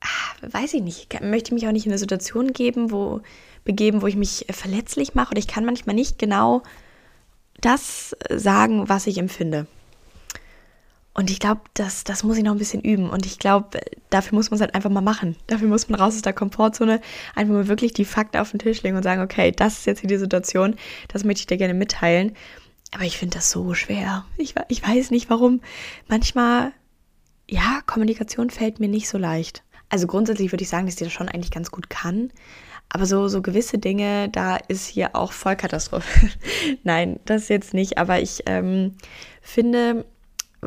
ah, 0.00 0.48
weiß 0.50 0.74
ich 0.74 0.82
nicht, 0.82 1.20
möchte 1.22 1.48
ich 1.48 1.52
mich 1.52 1.66
auch 1.66 1.72
nicht 1.72 1.86
in 1.86 1.92
eine 1.92 1.98
Situation 1.98 2.52
geben, 2.52 2.90
wo, 2.90 3.20
begeben, 3.64 4.02
wo 4.02 4.06
ich 4.06 4.16
mich 4.16 4.46
verletzlich 4.50 5.14
mache 5.14 5.32
oder 5.32 5.38
ich 5.38 5.48
kann 5.48 5.64
manchmal 5.64 5.94
nicht 5.94 6.18
genau 6.18 6.62
das 7.60 8.16
sagen, 8.30 8.88
was 8.88 9.06
ich 9.06 9.18
empfinde. 9.18 9.66
Und 11.18 11.32
ich 11.32 11.40
glaube, 11.40 11.62
das, 11.74 12.04
das 12.04 12.22
muss 12.22 12.36
ich 12.36 12.44
noch 12.44 12.52
ein 12.52 12.58
bisschen 12.58 12.80
üben. 12.80 13.10
Und 13.10 13.26
ich 13.26 13.40
glaube, 13.40 13.80
dafür 14.08 14.36
muss 14.36 14.52
man 14.52 14.58
es 14.58 14.60
halt 14.60 14.76
einfach 14.76 14.88
mal 14.88 15.00
machen. 15.00 15.34
Dafür 15.48 15.66
muss 15.66 15.88
man 15.88 15.98
raus 15.98 16.14
aus 16.14 16.22
der 16.22 16.32
Komfortzone, 16.32 17.00
einfach 17.34 17.54
mal 17.54 17.66
wirklich 17.66 17.92
die 17.92 18.04
Fakten 18.04 18.38
auf 18.38 18.52
den 18.52 18.60
Tisch 18.60 18.84
legen 18.84 18.96
und 18.96 19.02
sagen, 19.02 19.20
okay, 19.20 19.50
das 19.50 19.78
ist 19.78 19.86
jetzt 19.86 19.98
hier 19.98 20.08
die 20.08 20.16
Situation, 20.16 20.76
das 21.08 21.24
möchte 21.24 21.40
ich 21.40 21.46
dir 21.48 21.56
gerne 21.56 21.74
mitteilen. 21.74 22.36
Aber 22.92 23.02
ich 23.02 23.18
finde 23.18 23.36
das 23.36 23.50
so 23.50 23.74
schwer. 23.74 24.26
Ich, 24.36 24.54
ich 24.68 24.80
weiß 24.80 25.10
nicht 25.10 25.28
warum. 25.28 25.60
Manchmal, 26.06 26.70
ja, 27.50 27.80
Kommunikation 27.84 28.48
fällt 28.48 28.78
mir 28.78 28.88
nicht 28.88 29.08
so 29.08 29.18
leicht. 29.18 29.64
Also 29.88 30.06
grundsätzlich 30.06 30.52
würde 30.52 30.62
ich 30.62 30.70
sagen, 30.70 30.86
dass 30.86 30.94
ich 30.94 31.00
das 31.00 31.12
schon 31.12 31.28
eigentlich 31.28 31.50
ganz 31.50 31.72
gut 31.72 31.90
kann. 31.90 32.30
Aber 32.90 33.06
so, 33.06 33.26
so 33.26 33.42
gewisse 33.42 33.78
Dinge, 33.78 34.28
da 34.28 34.56
ist 34.56 34.86
hier 34.86 35.16
auch 35.16 35.32
Vollkatastrophe. 35.32 36.30
Nein, 36.84 37.18
das 37.24 37.48
jetzt 37.48 37.74
nicht. 37.74 37.98
Aber 37.98 38.20
ich 38.20 38.44
ähm, 38.46 38.94
finde, 39.42 40.04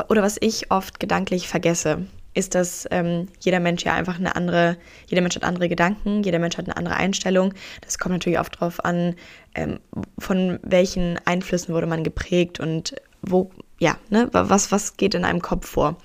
oder 0.10 0.21
was 0.21 0.38
ich 0.39 0.71
oft 0.71 0.99
gedanklich 0.99 1.47
vergesse, 1.47 2.06
ist, 2.34 2.56
dass 2.56 2.88
ähm, 2.91 3.27
jeder 3.39 3.60
Mensch 3.60 3.84
ja 3.84 3.93
einfach 3.93 4.17
eine 4.17 4.36
andere, 4.36 4.77
jeder 5.08 5.21
Mensch 5.21 5.36
hat 5.36 5.43
andere 5.43 5.67
Gedanken, 5.67 6.23
jeder 6.23 6.39
Mensch 6.39 6.58
hat 6.58 6.65
eine 6.65 6.77
andere 6.77 6.95
Einstellung. 6.95 7.54
Das 7.82 7.97
kommt 7.97 8.13
natürlich 8.13 8.39
oft 8.39 8.56
darauf 8.56 8.84
an, 8.86 9.15
ähm, 9.54 9.80
von 10.17 10.60
welchen 10.63 11.19
Einflüssen 11.25 11.73
wurde 11.73 11.88
man 11.88 12.04
geprägt 12.04 12.60
und 12.60 12.95
wo, 13.21 13.51
ja, 13.80 13.97
ne, 14.10 14.30
was, 14.32 14.71
was 14.71 14.95
geht 14.95 15.13
in 15.13 15.25
einem 15.25 15.41
Kopf 15.41 15.67
vor. 15.67 15.97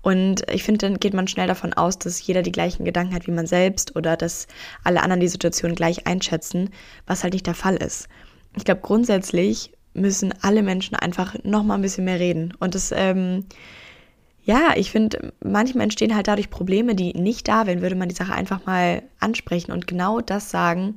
Und 0.00 0.48
ich 0.50 0.62
finde, 0.62 0.86
dann 0.86 1.00
geht 1.00 1.14
man 1.14 1.26
schnell 1.26 1.48
davon 1.48 1.72
aus, 1.72 1.98
dass 1.98 2.24
jeder 2.24 2.42
die 2.42 2.52
gleichen 2.52 2.84
Gedanken 2.84 3.14
hat 3.14 3.26
wie 3.26 3.32
man 3.32 3.46
selbst 3.46 3.96
oder 3.96 4.16
dass 4.16 4.46
alle 4.84 5.02
anderen 5.02 5.20
die 5.20 5.28
Situation 5.28 5.74
gleich 5.74 6.06
einschätzen, 6.06 6.70
was 7.06 7.24
halt 7.24 7.32
nicht 7.32 7.46
der 7.46 7.54
Fall 7.54 7.76
ist. 7.76 8.08
Ich 8.56 8.64
glaube, 8.64 8.82
grundsätzlich 8.82 9.72
müssen 9.94 10.34
alle 10.42 10.62
Menschen 10.62 10.96
einfach 10.96 11.34
noch 11.44 11.62
mal 11.62 11.76
ein 11.76 11.82
bisschen 11.82 12.04
mehr 12.04 12.20
reden. 12.20 12.52
Und 12.58 12.74
das, 12.74 12.92
ähm, 12.94 13.46
ja, 14.44 14.72
ich 14.76 14.90
finde, 14.90 15.32
manchmal 15.42 15.84
entstehen 15.84 16.14
halt 16.14 16.28
dadurch 16.28 16.50
Probleme, 16.50 16.94
die 16.94 17.14
nicht 17.14 17.48
da 17.48 17.66
wären, 17.66 17.80
würde 17.80 17.96
man 17.96 18.08
die 18.08 18.14
Sache 18.14 18.34
einfach 18.34 18.66
mal 18.66 19.02
ansprechen 19.20 19.72
und 19.72 19.86
genau 19.86 20.20
das 20.20 20.50
sagen, 20.50 20.96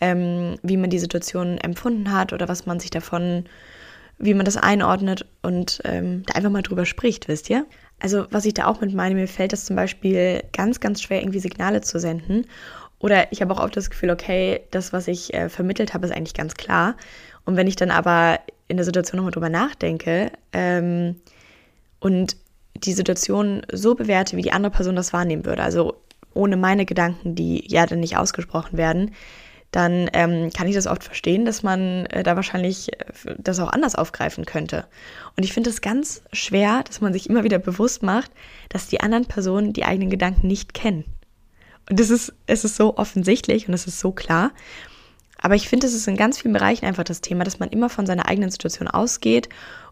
ähm, 0.00 0.56
wie 0.62 0.76
man 0.76 0.90
die 0.90 0.98
Situation 0.98 1.58
empfunden 1.58 2.10
hat 2.12 2.32
oder 2.32 2.48
was 2.48 2.66
man 2.66 2.80
sich 2.80 2.90
davon, 2.90 3.44
wie 4.18 4.34
man 4.34 4.44
das 4.44 4.56
einordnet 4.56 5.26
und 5.42 5.80
ähm, 5.84 6.24
da 6.26 6.34
einfach 6.34 6.50
mal 6.50 6.62
drüber 6.62 6.86
spricht, 6.86 7.28
wisst 7.28 7.50
ihr? 7.50 7.66
Also 8.00 8.26
was 8.30 8.46
ich 8.46 8.54
da 8.54 8.66
auch 8.66 8.80
mit 8.80 8.94
meine, 8.94 9.14
mir 9.14 9.28
fällt 9.28 9.52
das 9.52 9.66
zum 9.66 9.76
Beispiel 9.76 10.42
ganz, 10.52 10.80
ganz 10.80 11.02
schwer, 11.02 11.20
irgendwie 11.20 11.40
Signale 11.40 11.82
zu 11.82 12.00
senden. 12.00 12.46
Oder 12.98 13.32
ich 13.32 13.40
habe 13.40 13.54
auch 13.54 13.60
oft 13.60 13.76
das 13.76 13.90
Gefühl, 13.90 14.10
okay, 14.10 14.62
das, 14.70 14.92
was 14.92 15.08
ich 15.08 15.32
äh, 15.32 15.48
vermittelt 15.48 15.94
habe, 15.94 16.06
ist 16.06 16.12
eigentlich 16.12 16.34
ganz 16.34 16.54
klar. 16.54 16.96
Und 17.50 17.56
wenn 17.56 17.66
ich 17.66 17.74
dann 17.74 17.90
aber 17.90 18.38
in 18.68 18.76
der 18.76 18.84
Situation 18.84 19.16
nochmal 19.16 19.32
drüber 19.32 19.48
nachdenke 19.48 20.30
ähm, 20.52 21.16
und 21.98 22.36
die 22.76 22.92
Situation 22.92 23.66
so 23.72 23.96
bewerte, 23.96 24.36
wie 24.36 24.42
die 24.42 24.52
andere 24.52 24.70
Person 24.70 24.94
das 24.94 25.12
wahrnehmen 25.12 25.44
würde, 25.44 25.64
also 25.64 25.96
ohne 26.32 26.56
meine 26.56 26.86
Gedanken, 26.86 27.34
die 27.34 27.64
ja 27.66 27.86
dann 27.86 27.98
nicht 27.98 28.16
ausgesprochen 28.16 28.78
werden, 28.78 29.10
dann 29.72 30.08
ähm, 30.12 30.50
kann 30.56 30.68
ich 30.68 30.76
das 30.76 30.86
oft 30.86 31.02
verstehen, 31.02 31.44
dass 31.44 31.64
man 31.64 32.06
äh, 32.06 32.22
da 32.22 32.36
wahrscheinlich 32.36 32.92
äh, 32.92 33.34
das 33.38 33.58
auch 33.58 33.72
anders 33.72 33.96
aufgreifen 33.96 34.44
könnte. 34.44 34.84
Und 35.36 35.42
ich 35.42 35.52
finde 35.52 35.70
es 35.70 35.80
ganz 35.80 36.22
schwer, 36.32 36.84
dass 36.86 37.00
man 37.00 37.12
sich 37.12 37.28
immer 37.28 37.42
wieder 37.42 37.58
bewusst 37.58 38.04
macht, 38.04 38.30
dass 38.68 38.86
die 38.86 39.00
anderen 39.00 39.26
Personen 39.26 39.72
die 39.72 39.84
eigenen 39.84 40.10
Gedanken 40.10 40.46
nicht 40.46 40.72
kennen. 40.72 41.04
Und 41.90 41.98
das 41.98 42.10
ist, 42.10 42.32
es 42.46 42.64
ist 42.64 42.76
so 42.76 42.96
offensichtlich 42.96 43.66
und 43.66 43.74
es 43.74 43.88
ist 43.88 43.98
so 43.98 44.12
klar. 44.12 44.52
Aber 45.42 45.54
ich 45.54 45.68
finde, 45.68 45.86
es 45.86 45.94
ist 45.94 46.08
in 46.08 46.16
ganz 46.16 46.38
vielen 46.38 46.52
Bereichen 46.52 46.84
einfach 46.84 47.04
das 47.04 47.20
Thema, 47.20 47.44
dass 47.44 47.58
man 47.58 47.70
immer 47.70 47.88
von 47.88 48.06
seiner 48.06 48.28
eigenen 48.28 48.50
Situation 48.50 48.88
ausgeht 48.88 49.48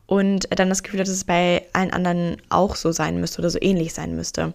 und 0.06 0.48
dann 0.58 0.68
das 0.68 0.82
Gefühl 0.82 1.00
hat, 1.00 1.06
dass 1.06 1.14
es 1.14 1.24
bei 1.24 1.66
allen 1.72 1.92
anderen 1.92 2.36
auch 2.48 2.76
so 2.76 2.92
sein 2.92 3.20
müsste 3.20 3.40
oder 3.40 3.50
so 3.50 3.58
ähnlich 3.60 3.92
sein 3.92 4.16
müsste. 4.16 4.54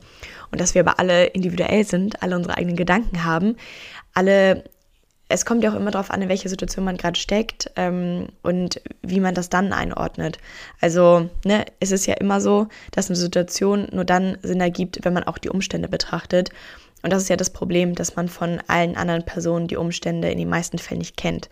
Und 0.51 0.61
dass 0.61 0.73
wir 0.73 0.81
aber 0.81 0.99
alle 0.99 1.25
individuell 1.25 1.85
sind, 1.85 2.23
alle 2.23 2.35
unsere 2.35 2.57
eigenen 2.57 2.75
Gedanken 2.75 3.23
haben, 3.23 3.55
alle 4.13 4.63
es 5.29 5.45
kommt 5.45 5.63
ja 5.63 5.71
auch 5.71 5.75
immer 5.75 5.89
darauf 5.89 6.11
an, 6.11 6.21
in 6.21 6.29
welcher 6.29 6.49
Situation 6.49 6.85
man 6.85 6.97
gerade 6.97 7.19
steckt 7.19 7.71
ähm, 7.75 8.27
und 8.43 8.81
wie 9.01 9.19
man 9.19 9.33
das 9.33 9.49
dann 9.49 9.73
einordnet. 9.73 10.37
Also 10.79 11.29
ne, 11.43 11.65
es 11.79 11.91
ist 11.91 12.05
ja 12.05 12.13
immer 12.15 12.39
so, 12.39 12.67
dass 12.91 13.09
eine 13.09 13.15
Situation 13.15 13.87
nur 13.91 14.05
dann 14.05 14.37
Sinn 14.43 14.61
ergibt, 14.61 14.99
wenn 15.03 15.13
man 15.13 15.23
auch 15.23 15.37
die 15.37 15.49
Umstände 15.49 15.87
betrachtet. 15.87 16.49
Und 17.03 17.11
das 17.11 17.23
ist 17.23 17.29
ja 17.29 17.35
das 17.35 17.51
Problem, 17.51 17.95
dass 17.95 18.15
man 18.15 18.29
von 18.29 18.61
allen 18.67 18.95
anderen 18.95 19.23
Personen 19.23 19.67
die 19.67 19.75
Umstände 19.75 20.31
in 20.31 20.37
den 20.37 20.49
meisten 20.49 20.79
Fällen 20.79 20.99
nicht 20.99 21.17
kennt. 21.17 21.49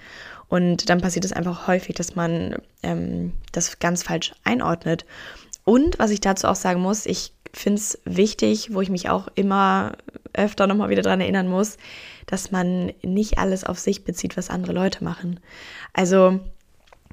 Und 0.48 0.90
dann 0.90 1.02
passiert 1.02 1.26
es 1.26 1.34
einfach 1.34 1.68
häufig, 1.68 1.96
dass 1.96 2.16
man 2.16 2.56
ähm, 2.84 3.34
das 3.52 3.80
ganz 3.80 4.04
falsch 4.04 4.34
einordnet. 4.44 5.06
Und 5.64 6.00
was 6.00 6.12
ich 6.12 6.22
dazu 6.22 6.48
auch 6.48 6.56
sagen 6.56 6.82
muss, 6.82 7.06
ich 7.06 7.34
finde 7.54 7.80
es 7.80 8.00
wichtig, 8.06 8.74
wo 8.74 8.82
ich 8.82 8.90
mich 8.90 9.10
auch 9.10 9.28
immer 9.36 9.94
öfter 10.34 10.68
nochmal 10.68 10.90
wieder 10.90 11.02
daran 11.02 11.22
erinnern 11.22 11.48
muss, 11.48 11.78
dass 12.26 12.52
man 12.52 12.94
nicht 13.02 13.38
alles 13.38 13.64
auf 13.66 13.78
sich 13.78 14.04
bezieht, 14.06 14.38
was 14.38 14.50
andere 14.50 14.74
Leute 14.74 15.04
machen. 15.04 15.40
Also, 15.94 16.40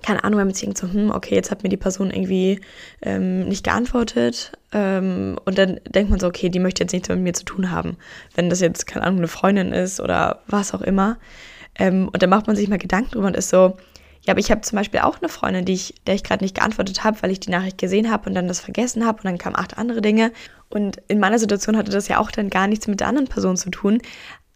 keine 0.02 0.24
Ahnung, 0.24 0.38
man 0.38 0.52
denkt 0.52 0.78
so, 0.78 0.90
hm, 0.90 1.10
okay, 1.10 1.34
jetzt 1.34 1.50
hat 1.50 1.62
mir 1.62 1.68
die 1.68 1.76
Person 1.76 2.10
irgendwie 2.10 2.60
ähm, 3.02 3.48
nicht 3.48 3.64
geantwortet 3.64 4.52
ähm, 4.72 5.38
und 5.44 5.58
dann 5.58 5.80
denkt 5.88 6.10
man 6.10 6.20
so, 6.20 6.26
okay, 6.26 6.48
die 6.48 6.58
möchte 6.58 6.82
jetzt 6.82 6.92
nichts 6.92 7.08
mit 7.08 7.18
mir 7.18 7.34
zu 7.34 7.44
tun 7.44 7.70
haben. 7.70 7.96
Wenn 8.34 8.50
das 8.50 8.60
jetzt, 8.60 8.86
keine 8.86 9.06
Ahnung, 9.06 9.18
eine 9.18 9.28
Freundin 9.28 9.72
ist 9.72 10.00
oder 10.00 10.40
was 10.46 10.74
auch 10.74 10.82
immer. 10.82 11.18
Ähm, 11.78 12.08
und 12.12 12.22
dann 12.22 12.30
macht 12.30 12.46
man 12.46 12.56
sich 12.56 12.68
mal 12.68 12.78
Gedanken 12.78 13.10
drüber 13.10 13.28
und 13.28 13.36
ist 13.36 13.50
so, 13.50 13.76
ja, 14.22 14.32
aber 14.32 14.40
ich 14.40 14.50
habe 14.50 14.60
zum 14.60 14.76
Beispiel 14.76 15.00
auch 15.00 15.18
eine 15.22 15.28
Freundin, 15.28 15.64
die 15.64 15.72
ich, 15.72 15.94
der 16.06 16.14
ich 16.14 16.22
gerade 16.22 16.44
nicht 16.44 16.56
geantwortet 16.56 17.02
habe, 17.04 17.16
weil 17.22 17.30
ich 17.30 17.40
die 17.40 17.50
Nachricht 17.50 17.78
gesehen 17.78 18.10
habe 18.10 18.28
und 18.28 18.34
dann 18.34 18.48
das 18.48 18.60
vergessen 18.60 19.06
habe 19.06 19.18
und 19.18 19.24
dann 19.24 19.38
kamen 19.38 19.56
acht 19.56 19.78
andere 19.78 20.02
Dinge. 20.02 20.32
Und 20.68 20.98
in 21.08 21.18
meiner 21.18 21.38
Situation 21.38 21.76
hatte 21.76 21.90
das 21.90 22.08
ja 22.08 22.18
auch 22.18 22.30
dann 22.30 22.50
gar 22.50 22.66
nichts 22.66 22.86
mit 22.88 23.00
der 23.00 23.06
anderen 23.06 23.28
Person 23.28 23.56
zu 23.56 23.70
tun. 23.70 24.02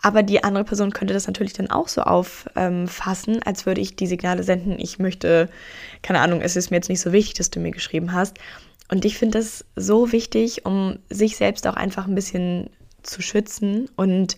Aber 0.03 0.25
die 0.25 0.43
andere 0.43 0.65
Person 0.65 0.93
könnte 0.93 1.15
das 1.15 1.29
natürlich 1.29 1.53
dann 1.53 1.71
auch 1.71 1.87
so 1.87 2.03
auffassen, 2.03 3.43
als 3.45 3.67
würde 3.67 3.81
ich 3.81 3.95
die 3.95 4.09
Signale 4.09 4.43
senden, 4.43 4.79
ich 4.79 4.99
möchte, 4.99 5.49
keine 6.03 6.21
Ahnung, 6.21 6.41
es 6.41 6.57
ist 6.57 6.71
mir 6.71 6.79
jetzt 6.79 6.89
nicht 6.89 7.01
so 7.01 7.13
wichtig, 7.13 7.35
dass 7.35 7.51
du 7.51 7.61
mir 7.61 7.71
geschrieben 7.71 8.13
hast. 8.13 8.37
Und 8.91 9.05
ich 9.05 9.17
finde 9.17 9.39
das 9.39 9.65
so 9.77 10.11
wichtig, 10.11 10.67
um 10.67 10.99
sich 11.09 11.37
selbst 11.37 11.67
auch 11.69 11.77
einfach 11.77 12.07
ein 12.07 12.17
bisschen 12.17 12.69
zu 13.03 13.23
schützen 13.23 13.89
und 13.97 14.37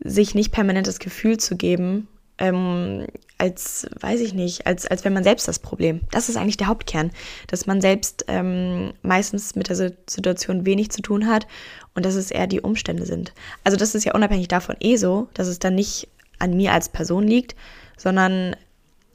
sich 0.00 0.34
nicht 0.34 0.52
permanent 0.52 0.86
das 0.86 0.98
Gefühl 0.98 1.36
zu 1.38 1.56
geben, 1.56 2.08
ähm, 2.38 3.06
als, 3.38 3.86
weiß 4.00 4.20
ich 4.20 4.34
nicht, 4.34 4.66
als, 4.66 4.86
als 4.86 5.04
wenn 5.04 5.12
man 5.12 5.24
selbst 5.24 5.48
das 5.48 5.58
Problem. 5.58 6.00
Das 6.10 6.28
ist 6.28 6.36
eigentlich 6.36 6.56
der 6.56 6.68
Hauptkern, 6.68 7.10
dass 7.48 7.66
man 7.66 7.80
selbst 7.80 8.24
ähm, 8.28 8.92
meistens 9.02 9.54
mit 9.54 9.68
der 9.68 9.76
Situation 9.76 10.66
wenig 10.66 10.90
zu 10.90 11.02
tun 11.02 11.26
hat 11.26 11.46
und 11.94 12.04
dass 12.04 12.14
es 12.14 12.30
eher 12.30 12.46
die 12.46 12.60
Umstände 12.60 13.06
sind. 13.06 13.32
Also 13.64 13.76
das 13.76 13.94
ist 13.94 14.04
ja 14.04 14.14
unabhängig 14.14 14.48
davon 14.48 14.76
eh 14.80 14.96
so, 14.96 15.28
dass 15.34 15.48
es 15.48 15.58
dann 15.58 15.74
nicht 15.74 16.08
an 16.38 16.56
mir 16.56 16.72
als 16.72 16.88
Person 16.88 17.26
liegt, 17.26 17.54
sondern 17.96 18.56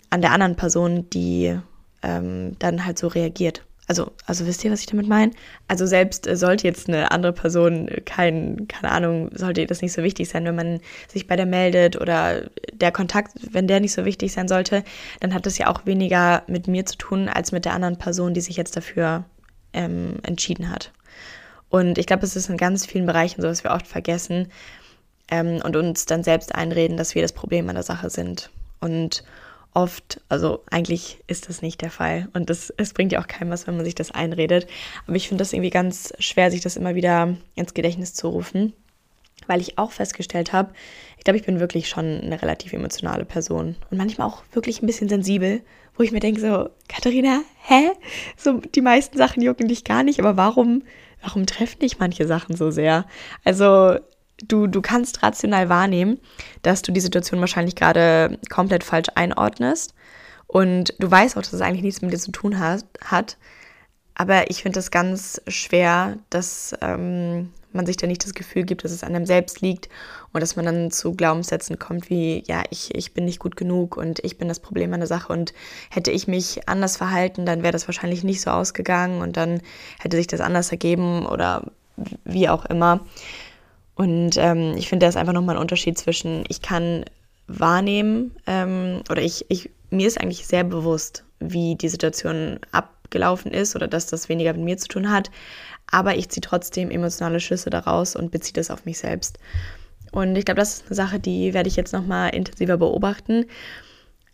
an 0.10 0.22
der 0.22 0.32
anderen 0.32 0.56
Person, 0.56 1.10
die 1.10 1.58
ähm, 2.02 2.56
dann 2.60 2.86
halt 2.86 2.98
so 2.98 3.08
reagiert. 3.08 3.64
Also, 3.90 4.12
also 4.28 4.46
wisst 4.46 4.64
ihr, 4.64 4.72
was 4.72 4.82
ich 4.82 4.86
damit 4.86 5.08
meine? 5.08 5.32
Also 5.68 5.88
selbst 5.88 6.28
äh, 6.28 6.38
sollte 6.38 6.68
jetzt 6.68 6.88
eine 6.88 7.10
andere 7.10 7.34
Person 7.34 7.90
kein, 8.06 8.68
keine 8.68 8.92
Ahnung, 8.92 9.32
sollte 9.34 9.66
das 9.66 9.82
nicht 9.82 9.94
so 9.94 10.04
wichtig 10.04 10.30
sein, 10.30 10.46
wenn 10.46 10.56
man 10.56 10.80
sich 11.12 11.26
bei 11.26 11.36
der 11.36 11.48
meldet 11.48 12.00
oder 12.00 12.52
der 12.72 12.92
Kontakt, 12.92 13.32
wenn 13.52 13.66
der 13.66 13.80
nicht 13.80 13.94
so 13.94 14.06
wichtig 14.06 14.32
sein 14.32 14.48
sollte, 14.48 14.84
dann 15.22 15.34
hat 15.34 15.48
das 15.48 15.58
ja 15.58 15.66
auch 15.66 15.88
weniger 15.88 16.44
mit 16.46 16.68
mir 16.68 16.86
zu 16.86 16.98
tun 16.98 17.30
als 17.30 17.52
mit 17.52 17.66
der 17.66 17.74
anderen 17.74 17.98
Person, 17.98 18.36
die 18.36 18.42
sich 18.42 18.58
jetzt 18.58 18.78
dafür 18.78 19.26
ähm, 19.74 20.18
entschieden 20.22 20.70
hat. 20.70 20.92
Und 21.70 21.98
ich 21.98 22.06
glaube, 22.06 22.26
es 22.28 22.36
ist 22.36 22.48
in 22.48 22.58
ganz 22.58 22.86
vielen 22.86 23.08
Bereichen 23.08 23.42
so, 23.42 23.48
dass 23.48 23.64
wir 23.64 23.72
oft 23.72 23.88
vergessen 23.88 24.50
ähm, 25.32 25.62
und 25.64 25.76
uns 25.76 26.06
dann 26.06 26.24
selbst 26.24 26.54
einreden, 26.54 26.96
dass 26.96 27.16
wir 27.16 27.24
das 27.24 27.34
Problem 27.34 27.68
an 27.70 27.76
der 27.76 27.84
Sache 27.84 28.12
sind. 28.12 28.52
Und 28.82 29.24
oft, 29.82 30.22
also 30.30 30.64
eigentlich 30.70 31.20
ist 31.28 31.50
das 31.50 31.62
nicht 31.62 31.82
der 31.82 31.92
Fall 31.92 32.28
und 32.34 32.50
das, 32.50 32.74
es 32.78 32.94
bringt 32.94 33.12
ja 33.12 33.22
auch 33.22 33.28
keinem 33.28 33.50
was, 33.52 33.68
wenn 33.68 33.76
man 33.76 33.86
sich 33.86 33.96
das 33.96 34.12
einredet. 34.12 34.68
Aber 35.08 35.16
ich 35.16 35.28
finde 35.28 35.42
das 35.42 35.54
irgendwie 35.54 35.70
ganz 35.70 36.14
schwer, 36.20 36.52
sich 36.52 36.62
das 36.62 36.76
immer 36.76 36.96
wieder 36.96 37.36
ins 37.56 37.74
Gedächtnis 37.74 38.14
zu 38.14 38.28
rufen, 38.30 38.74
weil 39.48 39.62
ich 39.62 39.78
auch 39.78 39.92
festgestellt 39.92 40.54
habe, 40.54 40.74
ich 41.18 41.24
glaube, 41.24 41.38
ich 41.38 41.46
bin 41.46 41.60
wirklich 41.60 41.90
schon 41.90 42.22
eine 42.22 42.42
relativ 42.42 42.74
emotionale 42.74 43.26
Person 43.26 43.76
und 43.90 43.98
manchmal 43.98 44.28
auch 44.28 44.44
wirklich 44.54 44.82
ein 44.82 44.88
bisschen 44.88 45.10
sensibel, 45.10 45.62
wo 45.96 46.04
ich 46.04 46.12
mir 46.12 46.22
denke 46.22 46.40
so, 46.40 46.70
Katharina, 46.88 47.42
hä? 47.68 47.92
So 48.38 48.62
die 48.74 48.82
meisten 48.82 49.18
Sachen 49.18 49.42
jucken 49.42 49.68
dich 49.68 49.84
gar 49.84 50.04
nicht, 50.04 50.20
aber 50.20 50.38
warum, 50.38 50.84
warum 51.22 51.46
treffen 51.46 51.80
dich 51.80 52.00
manche 52.00 52.26
Sachen 52.26 52.56
so 52.56 52.72
sehr? 52.72 53.06
Also 53.44 53.98
du, 54.48 54.68
du 54.68 54.82
kannst 54.82 55.24
rational 55.24 55.70
wahrnehmen, 55.70 56.20
dass 56.62 56.82
du 56.82 56.92
die 56.92 57.00
Situation 57.00 57.40
wahrscheinlich 57.40 57.76
gerade 57.76 58.38
komplett 58.50 58.84
falsch 58.84 59.10
einordnest. 59.16 59.94
Und 60.48 60.94
du 61.00 61.10
weißt 61.10 61.38
auch, 61.38 61.42
dass 61.42 61.54
es 61.54 61.62
eigentlich 61.62 61.84
nichts 61.84 62.02
mit 62.02 62.12
dir 62.12 62.18
zu 62.18 62.32
tun 62.32 62.60
hat. 62.60 62.84
hat. 63.04 63.38
Aber 64.16 64.50
ich 64.50 64.64
finde 64.64 64.80
es 64.80 64.92
ganz 64.92 65.42
schwer, 65.48 66.18
dass 66.30 66.76
ähm, 66.82 67.52
man 67.72 67.86
sich 67.86 67.98
da 67.98 68.08
nicht 68.08 68.26
das 68.26 68.34
Gefühl 68.34 68.64
gibt, 68.64 68.84
dass 68.84 68.92
es 68.92 69.04
an 69.04 69.16
einem 69.16 69.26
selbst 69.26 69.62
liegt 69.62 69.90
und 70.34 70.42
dass 70.42 70.56
man 70.56 70.66
dann 70.66 70.92
zu 70.92 71.14
Glaubenssätzen 71.14 71.78
kommt 71.78 72.10
wie, 72.10 72.44
ja, 72.48 72.64
ich, 72.70 72.96
ich 72.96 73.14
bin 73.14 73.26
nicht 73.26 73.40
gut 73.40 73.56
genug 73.56 73.96
und 73.96 74.20
ich 74.24 74.38
bin 74.38 74.48
das 74.48 74.60
Problem 74.60 74.94
an 74.94 75.00
der 75.00 75.08
Sache 75.08 75.32
und 75.32 75.54
hätte 75.90 76.12
ich 76.12 76.28
mich 76.28 76.68
anders 76.68 76.98
verhalten, 76.98 77.46
dann 77.46 77.62
wäre 77.62 77.72
das 77.72 77.88
wahrscheinlich 77.88 78.24
nicht 78.24 78.42
so 78.42 78.50
ausgegangen 78.50 79.22
und 79.22 79.38
dann 79.38 79.62
hätte 80.00 80.18
sich 80.18 80.28
das 80.28 80.42
anders 80.42 80.72
ergeben 80.72 81.26
oder 81.26 81.72
wie 82.24 82.50
auch 82.50 82.66
immer. 82.66 83.02
Und 84.00 84.38
ähm, 84.38 84.76
ich 84.78 84.88
finde, 84.88 85.04
da 85.04 85.10
ist 85.10 85.18
einfach 85.18 85.34
nochmal 85.34 85.58
ein 85.58 85.62
Unterschied 85.62 85.98
zwischen, 85.98 86.46
ich 86.48 86.62
kann 86.62 87.04
wahrnehmen 87.48 88.32
ähm, 88.48 89.02
oder 89.10 89.22
ich, 89.22 89.46
ich, 89.50 89.72
mir 89.90 90.08
ist 90.08 90.22
eigentlich 90.22 90.48
sehr 90.48 90.64
bewusst, 90.64 91.26
wie 91.42 91.76
die 91.76 91.90
Situation 91.90 92.62
abgelaufen 92.72 93.52
ist 93.52 93.76
oder 93.76 93.90
dass 93.90 94.08
das 94.08 94.30
weniger 94.30 94.54
mit 94.54 94.64
mir 94.64 94.78
zu 94.78 94.88
tun 94.88 95.12
hat, 95.12 95.30
aber 95.92 96.16
ich 96.16 96.30
ziehe 96.30 96.40
trotzdem 96.40 96.92
emotionale 96.92 97.42
Schlüsse 97.42 97.70
daraus 97.70 98.16
und 98.16 98.32
beziehe 98.32 98.54
das 98.54 98.72
auf 98.72 98.86
mich 98.86 99.00
selbst. 99.00 99.38
Und 100.14 100.38
ich 100.38 100.46
glaube, 100.46 100.62
das 100.62 100.76
ist 100.76 100.86
eine 100.86 100.96
Sache, 100.96 101.20
die 101.20 101.54
werde 101.54 101.68
ich 101.68 101.76
jetzt 101.76 101.92
nochmal 101.92 102.34
intensiver 102.34 102.78
beobachten. 102.78 103.48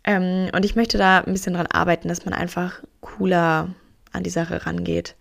Ähm, 0.04 0.48
und 0.54 0.64
ich 0.64 0.76
möchte 0.76 0.96
da 0.96 1.22
ein 1.22 1.32
bisschen 1.32 1.54
dran 1.54 1.66
arbeiten, 1.66 2.06
dass 2.06 2.24
man 2.24 2.34
einfach 2.34 2.84
cooler 3.00 3.74
an 4.12 4.22
die 4.22 4.30
Sache 4.30 4.64
rangeht, 4.64 5.16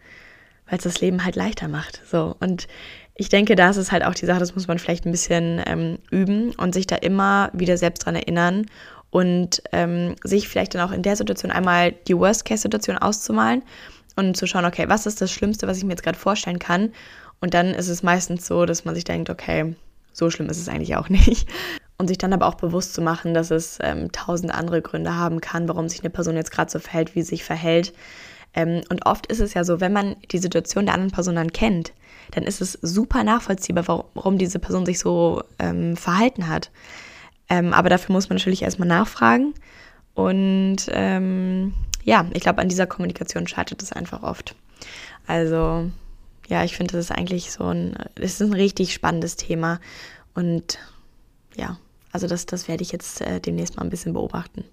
weil 0.70 0.78
es 0.78 0.84
das 0.84 1.02
Leben 1.02 1.26
halt 1.26 1.36
leichter 1.36 1.68
macht. 1.68 2.04
So. 2.06 2.36
Und 2.40 2.68
ich 3.16 3.30
denke, 3.30 3.56
da 3.56 3.70
ist 3.70 3.78
es 3.78 3.92
halt 3.92 4.04
auch 4.04 4.14
die 4.14 4.26
Sache, 4.26 4.40
das 4.40 4.56
muss 4.56 4.68
man 4.68 4.78
vielleicht 4.78 5.06
ein 5.06 5.12
bisschen 5.12 5.62
ähm, 5.66 6.00
üben 6.12 6.52
und 6.56 6.74
sich 6.74 6.86
da 6.86 6.98
immer 6.98 7.50
wieder 7.54 7.78
selbst 7.78 8.06
dran 8.06 8.16
erinnern 8.16 8.66
und 9.10 9.64
ähm, 9.72 10.16
sich 10.24 10.50
vielleicht 10.50 10.76
dann 10.76 10.82
auch 10.82 10.92
in 10.92 11.02
der 11.02 11.16
Situation 11.16 11.52
einmal 11.52 11.94
die 11.94 12.18
Worst-Case-Situation 12.18 12.98
auszumalen 12.98 13.64
und 14.18 14.36
zu 14.36 14.48
schauen, 14.48 14.66
okay, 14.66 14.86
was 14.90 15.06
ist 15.06 15.22
das 15.22 15.32
Schlimmste, 15.32 15.68
was 15.68 15.78
ich 15.78 15.86
mir 15.86 15.92
jetzt 15.92 16.04
gerade 16.04 16.18
vorstellen 16.18 16.60
kann? 16.60 16.92
Und 17.40 17.54
dann 17.54 17.68
ist 17.68 17.88
es 17.88 18.04
meistens 18.04 18.46
so, 18.46 18.66
dass 18.66 18.84
man 18.84 18.96
sich 18.96 19.06
denkt, 19.06 19.30
okay, 19.30 19.76
so 20.12 20.30
schlimm 20.30 20.50
ist 20.50 20.60
es 20.60 20.68
eigentlich 20.68 20.98
auch 20.98 21.10
nicht. 21.10 21.48
Und 21.98 22.08
sich 22.08 22.18
dann 22.18 22.34
aber 22.34 22.48
auch 22.48 22.56
bewusst 22.56 22.94
zu 22.94 23.02
machen, 23.02 23.34
dass 23.34 23.52
es 23.52 23.78
ähm, 23.82 24.12
tausend 24.12 24.54
andere 24.54 24.82
Gründe 24.82 25.16
haben 25.16 25.40
kann, 25.40 25.70
warum 25.70 25.88
sich 25.88 26.02
eine 26.02 26.10
Person 26.10 26.36
jetzt 26.36 26.52
gerade 26.52 26.70
so 26.70 26.80
verhält, 26.80 27.16
wie 27.16 27.22
sie 27.22 27.30
sich 27.30 27.46
verhält. 27.46 27.94
Ähm, 28.54 28.82
und 28.90 29.06
oft 29.06 29.28
ist 29.28 29.40
es 29.40 29.54
ja 29.54 29.64
so, 29.64 29.80
wenn 29.80 29.94
man 29.94 30.18
die 30.32 30.40
Situation 30.40 30.88
der 30.88 30.96
anderen 30.96 31.14
Person 31.14 31.36
dann 31.36 31.54
kennt, 31.54 31.94
dann 32.32 32.44
ist 32.44 32.62
es 32.62 32.74
super 32.82 33.24
nachvollziehbar, 33.24 34.06
warum 34.14 34.38
diese 34.38 34.60
Person 34.60 34.86
sich 34.86 35.00
so 35.00 35.44
ähm, 35.60 35.96
verhalten 35.98 36.48
hat. 36.48 36.72
Ähm, 37.50 37.74
aber 37.74 37.90
dafür 37.90 38.14
muss 38.14 38.30
man 38.30 38.38
natürlich 38.38 38.64
erstmal 38.64 38.88
nachfragen. 38.88 39.54
Und 40.14 40.78
ähm, 40.90 41.74
ja, 42.04 42.26
ich 42.34 42.42
glaube, 42.42 42.62
an 42.62 42.70
dieser 42.70 42.88
Kommunikation 42.88 43.48
scheitert 43.48 43.84
es 43.84 43.92
einfach 43.92 44.24
oft. 44.24 44.56
Also 45.28 45.90
ja, 46.48 46.64
ich 46.64 46.78
finde, 46.78 46.94
das 46.94 47.06
ist 47.06 47.12
eigentlich 47.12 47.52
so 47.52 47.66
ein, 47.66 47.96
das 48.16 48.34
ist 48.34 48.42
ein 48.42 48.54
richtig 48.54 48.94
spannendes 48.94 49.36
Thema. 49.36 49.80
Und 50.34 50.80
ja, 51.56 51.78
also 52.12 52.28
das, 52.28 52.46
das 52.46 52.68
werde 52.68 52.84
ich 52.84 52.92
jetzt 52.92 53.22
äh, 53.22 53.40
demnächst 53.40 53.78
mal 53.78 53.84
ein 53.84 53.90
bisschen 53.90 54.14
beobachten. 54.14 54.64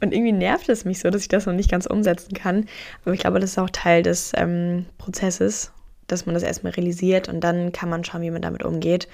Und 0.00 0.12
irgendwie 0.12 0.32
nervt 0.32 0.68
es 0.68 0.84
mich 0.84 1.00
so, 1.00 1.10
dass 1.10 1.22
ich 1.22 1.28
das 1.28 1.46
noch 1.46 1.54
nicht 1.54 1.70
ganz 1.70 1.86
umsetzen 1.86 2.34
kann. 2.34 2.66
Aber 3.04 3.14
ich 3.14 3.20
glaube, 3.20 3.40
das 3.40 3.52
ist 3.52 3.58
auch 3.58 3.70
Teil 3.70 4.02
des 4.02 4.32
ähm, 4.34 4.86
Prozesses 4.98 5.72
dass 6.06 6.26
man 6.26 6.34
das 6.34 6.42
erstmal 6.42 6.72
realisiert 6.72 7.28
und 7.28 7.40
dann 7.40 7.72
kann 7.72 7.88
man 7.88 8.04
schauen, 8.04 8.22
wie 8.22 8.30
man 8.30 8.42
damit 8.42 8.64
umgeht. 8.64 9.08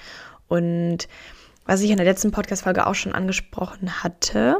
Und 0.47 1.07
was 1.65 1.81
ich 1.81 1.91
in 1.91 1.97
der 1.97 2.05
letzten 2.05 2.31
Podcast-Folge 2.31 2.85
auch 2.87 2.95
schon 2.95 3.13
angesprochen 3.13 4.03
hatte, 4.03 4.57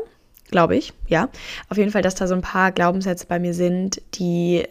glaube 0.49 0.75
ich, 0.75 0.93
ja, 1.07 1.29
auf 1.69 1.77
jeden 1.77 1.91
Fall, 1.91 2.01
dass 2.01 2.15
da 2.15 2.27
so 2.27 2.35
ein 2.35 2.41
paar 2.41 2.71
Glaubenssätze 2.71 3.27
bei 3.27 3.39
mir 3.39 3.53
sind, 3.53 4.01
die 4.15 4.65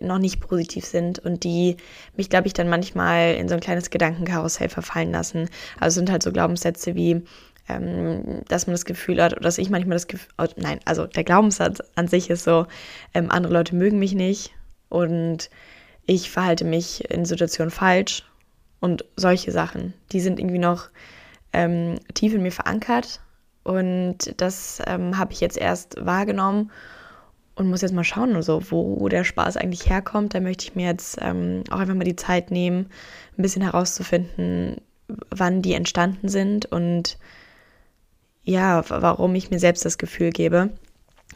noch 0.00 0.18
nicht 0.18 0.40
positiv 0.40 0.84
sind 0.84 1.18
und 1.18 1.44
die 1.44 1.76
mich, 2.16 2.28
glaube 2.28 2.46
ich, 2.46 2.52
dann 2.52 2.68
manchmal 2.68 3.34
in 3.34 3.48
so 3.48 3.54
ein 3.54 3.60
kleines 3.60 3.90
Gedankenkarussell 3.90 4.68
verfallen 4.68 5.12
lassen. 5.12 5.48
Also 5.80 5.96
sind 5.96 6.10
halt 6.10 6.22
so 6.22 6.32
Glaubenssätze 6.32 6.94
wie, 6.94 7.22
ähm, 7.68 8.42
dass 8.48 8.66
man 8.66 8.74
das 8.74 8.84
Gefühl 8.84 9.22
hat, 9.22 9.32
oder 9.32 9.42
dass 9.42 9.58
ich 9.58 9.70
manchmal 9.70 9.96
das 9.96 10.06
Gefühl, 10.06 10.28
oh, 10.38 10.46
nein, 10.56 10.80
also 10.84 11.06
der 11.06 11.24
Glaubenssatz 11.24 11.82
an 11.94 12.08
sich 12.08 12.30
ist 12.30 12.44
so, 12.44 12.66
ähm, 13.14 13.30
andere 13.30 13.52
Leute 13.52 13.74
mögen 13.74 13.98
mich 13.98 14.14
nicht 14.14 14.52
und 14.88 15.50
ich 16.06 16.30
verhalte 16.30 16.64
mich 16.64 17.10
in 17.10 17.24
Situationen 17.24 17.70
falsch 17.70 18.24
und 18.80 19.04
solche 19.16 19.52
Sachen, 19.52 19.94
die 20.12 20.20
sind 20.20 20.38
irgendwie 20.38 20.58
noch 20.58 20.88
ähm, 21.52 21.98
tief 22.14 22.34
in 22.34 22.42
mir 22.42 22.52
verankert 22.52 23.20
und 23.64 24.34
das 24.36 24.80
ähm, 24.86 25.18
habe 25.18 25.32
ich 25.32 25.40
jetzt 25.40 25.58
erst 25.58 25.96
wahrgenommen 25.98 26.70
und 27.56 27.68
muss 27.68 27.80
jetzt 27.80 27.94
mal 27.94 28.04
schauen, 28.04 28.36
also, 28.36 28.70
wo 28.70 29.08
der 29.08 29.24
Spaß 29.24 29.56
eigentlich 29.56 29.88
herkommt. 29.88 30.34
Da 30.34 30.40
möchte 30.40 30.64
ich 30.64 30.76
mir 30.76 30.86
jetzt 30.86 31.18
ähm, 31.20 31.64
auch 31.70 31.78
einfach 31.78 31.94
mal 31.94 32.04
die 32.04 32.14
Zeit 32.14 32.50
nehmen, 32.50 32.90
ein 33.36 33.42
bisschen 33.42 33.62
herauszufinden, 33.62 34.76
wann 35.30 35.62
die 35.62 35.72
entstanden 35.72 36.28
sind 36.28 36.66
und 36.66 37.18
ja, 38.44 38.84
warum 38.88 39.34
ich 39.34 39.50
mir 39.50 39.58
selbst 39.58 39.84
das 39.84 39.98
Gefühl 39.98 40.30
gebe. 40.30 40.70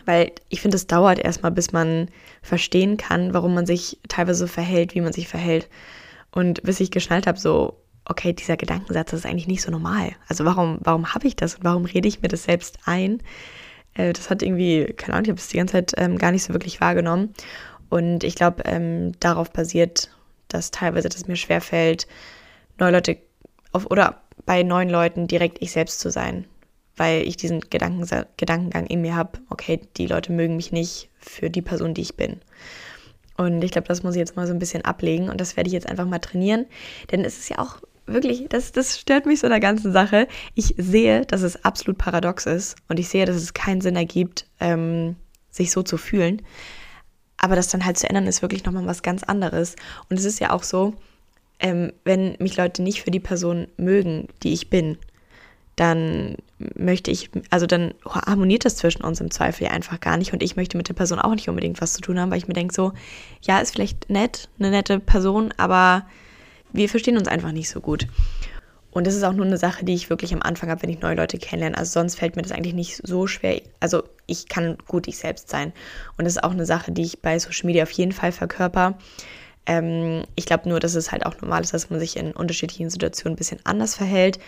Weil 0.05 0.33
ich 0.49 0.61
finde, 0.61 0.77
es 0.77 0.87
dauert 0.87 1.19
erstmal, 1.19 1.53
bis 1.53 1.73
man 1.73 2.09
verstehen 2.43 2.97
kann, 2.97 3.35
warum 3.35 3.55
man 3.55 3.67
sich 3.67 3.99
teilweise 4.09 4.41
so 4.41 4.47
verhält, 4.47 4.95
wie 4.95 5.01
man 5.01 5.13
sich 5.13 5.29
verhält. 5.29 5.69
Und 6.31 6.63
bis 6.63 6.81
ich 6.81 6.91
geschnallt 6.91 7.27
habe, 7.27 7.39
so, 7.39 7.81
okay, 8.05 8.33
dieser 8.33 8.57
Gedankensatz 8.57 9.13
ist 9.13 9.27
eigentlich 9.27 9.49
nicht 9.49 9.63
so 9.63 9.71
normal. 9.71 10.13
Also 10.29 10.45
warum, 10.45 10.79
warum 10.81 11.13
habe 11.15 11.27
ich 11.27 11.37
das 11.37 11.57
und 11.57 11.65
warum 11.65 11.85
rede 11.85 12.09
ich 12.09 12.23
mir 12.23 12.29
das 12.29 12.45
selbst 12.45 12.79
ein? 12.87 13.23
Äh, 13.95 14.13
das 14.13 14.31
hat 14.31 14.43
irgendwie, 14.43 14.87
keine 14.97 15.15
Ahnung, 15.15 15.25
ich 15.25 15.31
habe 15.31 15.41
es 15.41 15.49
die 15.49 15.57
ganze 15.57 15.73
Zeit 15.73 15.93
ähm, 15.97 16.19
gar 16.19 16.33
nicht 16.33 16.45
so 16.45 16.53
wirklich 16.53 16.81
wahrgenommen. 16.81 17.35
Und 17.89 18.25
ich 18.25 18.37
glaube, 18.37 18.63
ähm, 18.65 19.13
darauf 19.21 19.53
basiert, 19.53 20.11
dass 20.49 20.71
teilweise 20.71 21.09
das 21.09 21.27
mir 21.27 21.37
schwerfällt, 21.37 22.07
neue 22.79 22.93
Leute 22.93 23.19
auf, 23.73 23.87
oder 23.91 24.23
bei 24.47 24.63
neuen 24.63 24.89
Leuten 24.89 25.27
direkt 25.27 25.59
ich 25.61 25.73
selbst 25.73 26.01
zu 26.01 26.11
sein. 26.11 26.47
Weil 27.01 27.27
ich 27.27 27.39
diesen 27.39 27.61
Gedanken, 27.61 28.07
Gedankengang 28.37 28.85
in 28.85 29.01
mir 29.01 29.17
habe, 29.17 29.39
okay, 29.49 29.81
die 29.97 30.07
Leute 30.07 30.33
mögen 30.33 30.57
mich 30.57 30.71
nicht 30.71 31.09
für 31.19 31.49
die 31.49 31.63
Person, 31.63 31.95
die 31.95 32.03
ich 32.03 32.15
bin. 32.15 32.43
Und 33.39 33.65
ich 33.65 33.71
glaube, 33.71 33.89
das 33.89 34.03
muss 34.03 34.17
ich 34.17 34.19
jetzt 34.19 34.37
mal 34.37 34.47
so 34.47 34.53
ein 34.53 34.59
bisschen 34.59 34.85
ablegen 34.85 35.31
und 35.31 35.41
das 35.41 35.57
werde 35.57 35.69
ich 35.69 35.73
jetzt 35.73 35.89
einfach 35.89 36.05
mal 36.05 36.19
trainieren. 36.19 36.67
Denn 37.11 37.25
es 37.25 37.39
ist 37.39 37.49
ja 37.49 37.59
auch 37.59 37.81
wirklich, 38.05 38.51
das, 38.51 38.73
das 38.73 38.99
stört 38.99 39.25
mich 39.25 39.41
so 39.41 39.47
in 39.47 39.51
der 39.51 39.61
ganzen 39.61 39.95
Sache. 39.95 40.29
Ich 40.55 40.75
sehe, 40.77 41.25
dass 41.25 41.41
es 41.41 41.65
absolut 41.65 41.97
paradox 41.97 42.45
ist 42.45 42.77
und 42.89 43.01
ich 43.01 43.09
sehe, 43.09 43.25
dass 43.25 43.37
es 43.37 43.55
keinen 43.55 43.81
Sinn 43.81 43.97
ergibt, 43.97 44.45
ähm, 44.61 45.17
sich 45.49 45.73
so 45.73 45.83
zu 45.83 45.97
fühlen. 45.97 46.43
Aber 47.39 47.57
das 47.57 47.69
dann 47.69 47.87
halt 47.87 47.97
zu 47.97 48.11
ändern, 48.11 48.27
ist 48.27 48.43
wirklich 48.43 48.67
nochmal 48.67 48.85
was 48.85 49.03
ganz 49.03 49.23
anderes. 49.23 49.75
Und 50.11 50.19
es 50.19 50.27
ist 50.27 50.39
ja 50.39 50.51
auch 50.51 50.65
so, 50.65 50.93
ähm, 51.61 51.95
wenn 52.05 52.37
mich 52.41 52.59
Leute 52.59 52.83
nicht 52.83 53.01
für 53.01 53.11
die 53.11 53.21
Person 53.21 53.69
mögen, 53.79 54.29
die 54.43 54.53
ich 54.53 54.69
bin, 54.69 54.99
dann 55.81 56.37
möchte 56.59 57.11
ich, 57.11 57.31
also 57.49 57.65
dann 57.65 57.95
harmoniert 58.07 58.67
das 58.67 58.77
zwischen 58.77 59.03
uns 59.03 59.19
im 59.23 59.31
Zweifel 59.31 59.65
ja 59.65 59.71
einfach 59.71 59.99
gar 59.99 60.19
nicht 60.19 60.35
und 60.35 60.43
ich 60.43 60.55
möchte 60.55 60.77
mit 60.77 60.91
der 60.91 60.95
Person 60.95 61.19
auch 61.19 61.35
nicht 61.35 61.49
unbedingt 61.49 61.81
was 61.81 61.95
zu 61.95 62.03
tun 62.03 62.21
haben, 62.21 62.31
weil 62.31 62.37
ich 62.37 62.49
mir 62.49 62.53
denke 62.53 62.75
so, 62.75 62.93
ja, 63.41 63.61
ist 63.61 63.73
vielleicht 63.73 64.11
nett, 64.11 64.51
eine 64.59 64.71
nette 64.71 65.01
Person, 65.01 65.55
aber 65.57 66.07
wir 66.71 66.91
verstehen 66.91 67.17
uns 67.17 67.29
einfach 67.29 67.53
nicht 67.53 67.71
so 67.71 67.81
gut. 67.81 68.07
Und 68.91 69.07
das 69.07 69.15
ist 69.15 69.23
auch 69.23 69.33
nur 69.33 69.47
eine 69.47 69.57
Sache, 69.57 69.87
die 69.87 69.95
ich 69.95 70.11
wirklich 70.11 70.35
am 70.35 70.43
Anfang 70.43 70.69
habe, 70.69 70.83
wenn 70.83 70.91
ich 70.91 71.01
neue 71.01 71.15
Leute 71.15 71.39
kennenlerne. 71.39 71.79
Also 71.79 71.93
sonst 71.93 72.17
fällt 72.17 72.37
mir 72.37 72.43
das 72.43 72.53
eigentlich 72.53 72.75
nicht 72.75 73.01
so 73.03 73.27
schwer. 73.27 73.63
Also 73.79 74.03
ich 74.27 74.49
kann 74.49 74.77
gut 74.87 75.09
ich 75.09 75.17
selbst 75.17 75.49
sein. 75.49 75.73
Und 76.19 76.27
das 76.27 76.35
ist 76.35 76.45
auch 76.45 76.51
eine 76.51 76.67
Sache, 76.67 76.93
die 76.93 77.05
ich 77.05 77.23
bei 77.23 77.39
Social 77.39 77.67
Media 77.67 77.85
auf 77.85 77.93
jeden 77.93 78.13
Fall 78.13 78.33
verkörper. 78.33 78.99
Ähm, 79.65 80.25
ich 80.35 80.45
glaube 80.45 80.69
nur, 80.69 80.81
dass 80.81 80.95
es 80.95 81.13
halt 81.13 81.25
auch 81.25 81.41
normal 81.41 81.63
ist, 81.63 81.73
dass 81.73 81.89
man 81.89 82.01
sich 82.01 82.17
in 82.17 82.33
unterschiedlichen 82.33 82.91
Situationen 82.91 83.35
ein 83.35 83.39
bisschen 83.39 83.61
anders 83.65 83.95
verhält. 83.95 84.41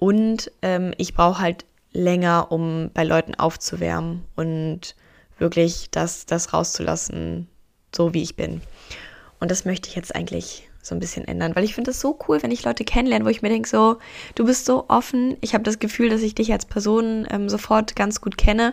Und 0.00 0.50
ähm, 0.62 0.94
ich 0.96 1.12
brauche 1.12 1.42
halt 1.42 1.66
länger, 1.92 2.50
um 2.50 2.90
bei 2.94 3.04
Leuten 3.04 3.34
aufzuwärmen 3.34 4.24
und 4.34 4.94
wirklich 5.36 5.90
das, 5.90 6.24
das 6.24 6.54
rauszulassen, 6.54 7.48
so 7.94 8.14
wie 8.14 8.22
ich 8.22 8.34
bin. 8.34 8.62
Und 9.40 9.50
das 9.50 9.66
möchte 9.66 9.90
ich 9.90 9.96
jetzt 9.96 10.14
eigentlich 10.14 10.70
so 10.80 10.94
ein 10.94 11.00
bisschen 11.00 11.28
ändern, 11.28 11.54
weil 11.54 11.64
ich 11.64 11.74
finde 11.74 11.90
es 11.90 12.00
so 12.00 12.18
cool, 12.26 12.42
wenn 12.42 12.50
ich 12.50 12.64
Leute 12.64 12.82
kennenlerne, 12.82 13.26
wo 13.26 13.28
ich 13.28 13.42
mir 13.42 13.50
denke, 13.50 13.68
so, 13.68 13.98
du 14.36 14.46
bist 14.46 14.64
so 14.64 14.86
offen, 14.88 15.36
ich 15.42 15.52
habe 15.52 15.64
das 15.64 15.78
Gefühl, 15.78 16.08
dass 16.08 16.22
ich 16.22 16.34
dich 16.34 16.50
als 16.50 16.64
Person 16.64 17.28
ähm, 17.30 17.50
sofort 17.50 17.94
ganz 17.94 18.22
gut 18.22 18.38
kenne 18.38 18.72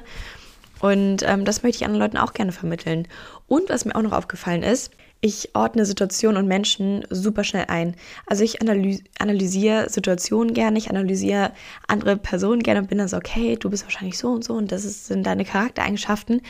und 0.79 1.23
ähm, 1.23 1.43
das 1.43 1.61
möchte 1.61 1.79
ich 1.79 1.85
anderen 1.85 2.03
Leuten 2.03 2.17
auch 2.17 2.31
gerne 2.31 2.53
vermitteln. 2.53 3.05
Und 3.47 3.69
was 3.69 3.83
mir 3.83 3.97
auch 3.97 4.01
noch 4.01 4.13
aufgefallen 4.13 4.63
ist, 4.63 4.93
ich 5.19 5.55
ordne 5.55 5.85
Situationen 5.85 6.37
und 6.37 6.47
Menschen 6.47 7.05
super 7.09 7.43
schnell 7.43 7.65
ein. 7.67 7.95
Also 8.27 8.43
ich 8.43 8.61
analys 8.61 9.01
analysiere 9.19 9.89
Situationen 9.89 10.53
gerne, 10.53 10.77
ich 10.77 10.89
analysiere 10.89 11.51
andere 11.87 12.17
Personen 12.17 12.61
gerne 12.61 12.81
und 12.81 12.89
bin 12.89 12.99
dann 12.99 13.07
so, 13.07 13.17
okay, 13.17 13.55
du 13.55 13.69
bist 13.69 13.83
wahrscheinlich 13.83 14.17
so 14.17 14.29
und 14.29 14.43
so 14.43 14.53
und 14.53 14.71
das 14.71 14.83
sind 15.07 15.25
deine 15.25 15.45
Charaktereigenschaften. 15.45 16.41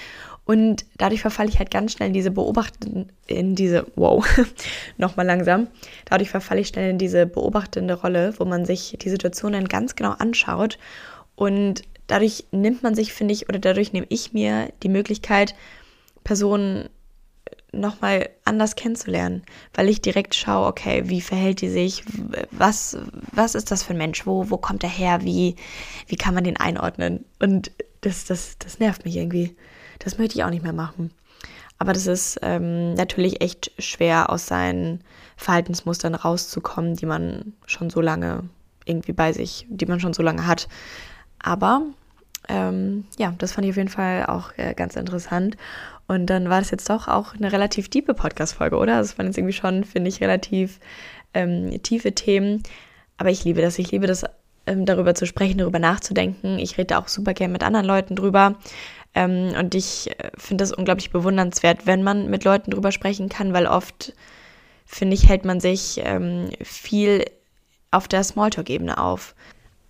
Und 0.45 0.85
dadurch 0.97 1.21
verfalle 1.21 1.49
ich 1.49 1.59
halt 1.59 1.71
ganz 1.71 1.91
schnell 1.91 2.07
in 2.07 2.13
diese 2.13 2.31
beobachtende, 2.31 3.07
in 3.27 3.55
diese, 3.55 3.85
wow, 3.95 4.25
nochmal 4.97 5.25
langsam. 5.25 5.67
Dadurch 6.05 6.29
verfalle 6.29 6.61
ich 6.61 6.69
schnell 6.69 6.89
in 6.89 6.97
diese 6.97 7.25
beobachtende 7.25 7.95
Rolle, 7.95 8.33
wo 8.37 8.45
man 8.45 8.63
sich 8.63 8.97
die 9.01 9.09
Situation 9.09 9.51
dann 9.51 9.67
ganz 9.67 9.95
genau 9.95 10.11
anschaut. 10.11 10.77
Und 11.35 11.81
dadurch 12.07 12.45
nimmt 12.51 12.81
man 12.81 12.95
sich, 12.95 13.13
finde 13.13 13.33
ich, 13.33 13.49
oder 13.49 13.59
dadurch 13.59 13.91
nehme 13.91 14.07
ich 14.09 14.31
mir 14.31 14.69
die 14.83 14.89
Möglichkeit, 14.89 15.53
Personen 16.23 16.87
nochmal 17.79 18.29
anders 18.45 18.75
kennenzulernen, 18.75 19.43
weil 19.73 19.89
ich 19.89 20.01
direkt 20.01 20.35
schaue, 20.35 20.67
okay, 20.67 21.03
wie 21.05 21.21
verhält 21.21 21.61
die 21.61 21.69
sich, 21.69 22.03
was, 22.51 22.97
was 23.31 23.55
ist 23.55 23.71
das 23.71 23.83
für 23.83 23.93
ein 23.93 23.97
Mensch, 23.97 24.25
wo, 24.25 24.49
wo 24.49 24.57
kommt 24.57 24.83
er 24.83 24.89
her, 24.89 25.23
wie, 25.23 25.55
wie 26.07 26.15
kann 26.15 26.33
man 26.33 26.43
den 26.43 26.57
einordnen? 26.57 27.25
Und 27.39 27.71
das, 28.01 28.25
das, 28.25 28.57
das 28.59 28.79
nervt 28.79 29.05
mich 29.05 29.15
irgendwie. 29.15 29.55
Das 29.99 30.17
möchte 30.17 30.35
ich 30.35 30.43
auch 30.43 30.49
nicht 30.49 30.63
mehr 30.63 30.73
machen. 30.73 31.11
Aber 31.79 31.93
das 31.93 32.07
ist 32.07 32.39
ähm, 32.41 32.93
natürlich 32.95 33.41
echt 33.41 33.71
schwer, 33.79 34.31
aus 34.31 34.47
seinen 34.47 35.03
Verhaltensmustern 35.35 36.15
rauszukommen, 36.15 36.95
die 36.95 37.05
man 37.05 37.53
schon 37.65 37.89
so 37.89 38.01
lange 38.01 38.49
irgendwie 38.85 39.13
bei 39.13 39.33
sich, 39.33 39.67
die 39.69 39.85
man 39.85 39.99
schon 39.99 40.13
so 40.13 40.23
lange 40.23 40.47
hat. 40.47 40.67
Aber 41.39 41.83
ähm, 42.49 43.05
ja, 43.17 43.33
das 43.37 43.53
fand 43.53 43.65
ich 43.65 43.71
auf 43.71 43.77
jeden 43.77 43.89
Fall 43.89 44.25
auch 44.25 44.51
äh, 44.57 44.73
ganz 44.73 44.95
interessant. 44.95 45.57
Und 46.07 46.27
dann 46.27 46.49
war 46.49 46.59
das 46.59 46.71
jetzt 46.71 46.89
doch 46.89 47.07
auch 47.07 47.35
eine 47.35 47.51
relativ 47.51 47.89
tiefe 47.89 48.13
Podcast-Folge, 48.13 48.77
oder? 48.77 48.97
Das 48.97 49.17
waren 49.17 49.27
jetzt 49.27 49.37
irgendwie 49.37 49.53
schon, 49.53 49.83
finde 49.83 50.09
ich, 50.09 50.21
relativ 50.21 50.79
ähm, 51.33 51.81
tiefe 51.83 52.13
Themen. 52.13 52.63
Aber 53.17 53.29
ich 53.29 53.43
liebe 53.43 53.61
das. 53.61 53.77
Ich 53.77 53.91
liebe 53.91 54.07
das, 54.07 54.23
ähm, 54.65 54.85
darüber 54.85 55.15
zu 55.15 55.25
sprechen, 55.25 55.57
darüber 55.57 55.79
nachzudenken. 55.79 56.59
Ich 56.59 56.77
rede 56.77 56.97
auch 56.97 57.07
super 57.07 57.33
gerne 57.33 57.51
mit 57.51 57.63
anderen 57.63 57.85
Leuten 57.85 58.15
drüber. 58.15 58.55
Ähm, 59.15 59.53
und 59.59 59.75
ich 59.75 60.11
äh, 60.19 60.29
finde 60.37 60.63
das 60.63 60.71
unglaublich 60.71 61.09
bewundernswert, 61.09 61.85
wenn 61.85 62.03
man 62.03 62.29
mit 62.29 62.43
Leuten 62.43 62.71
drüber 62.71 62.91
sprechen 62.91 63.29
kann, 63.29 63.53
weil 63.53 63.65
oft, 63.65 64.13
finde 64.85 65.15
ich, 65.15 65.27
hält 65.27 65.43
man 65.43 65.59
sich 65.59 65.99
ähm, 66.03 66.49
viel 66.61 67.25
auf 67.91 68.07
der 68.07 68.23
Smalltalk-Ebene 68.23 68.97
auf. 68.97 69.35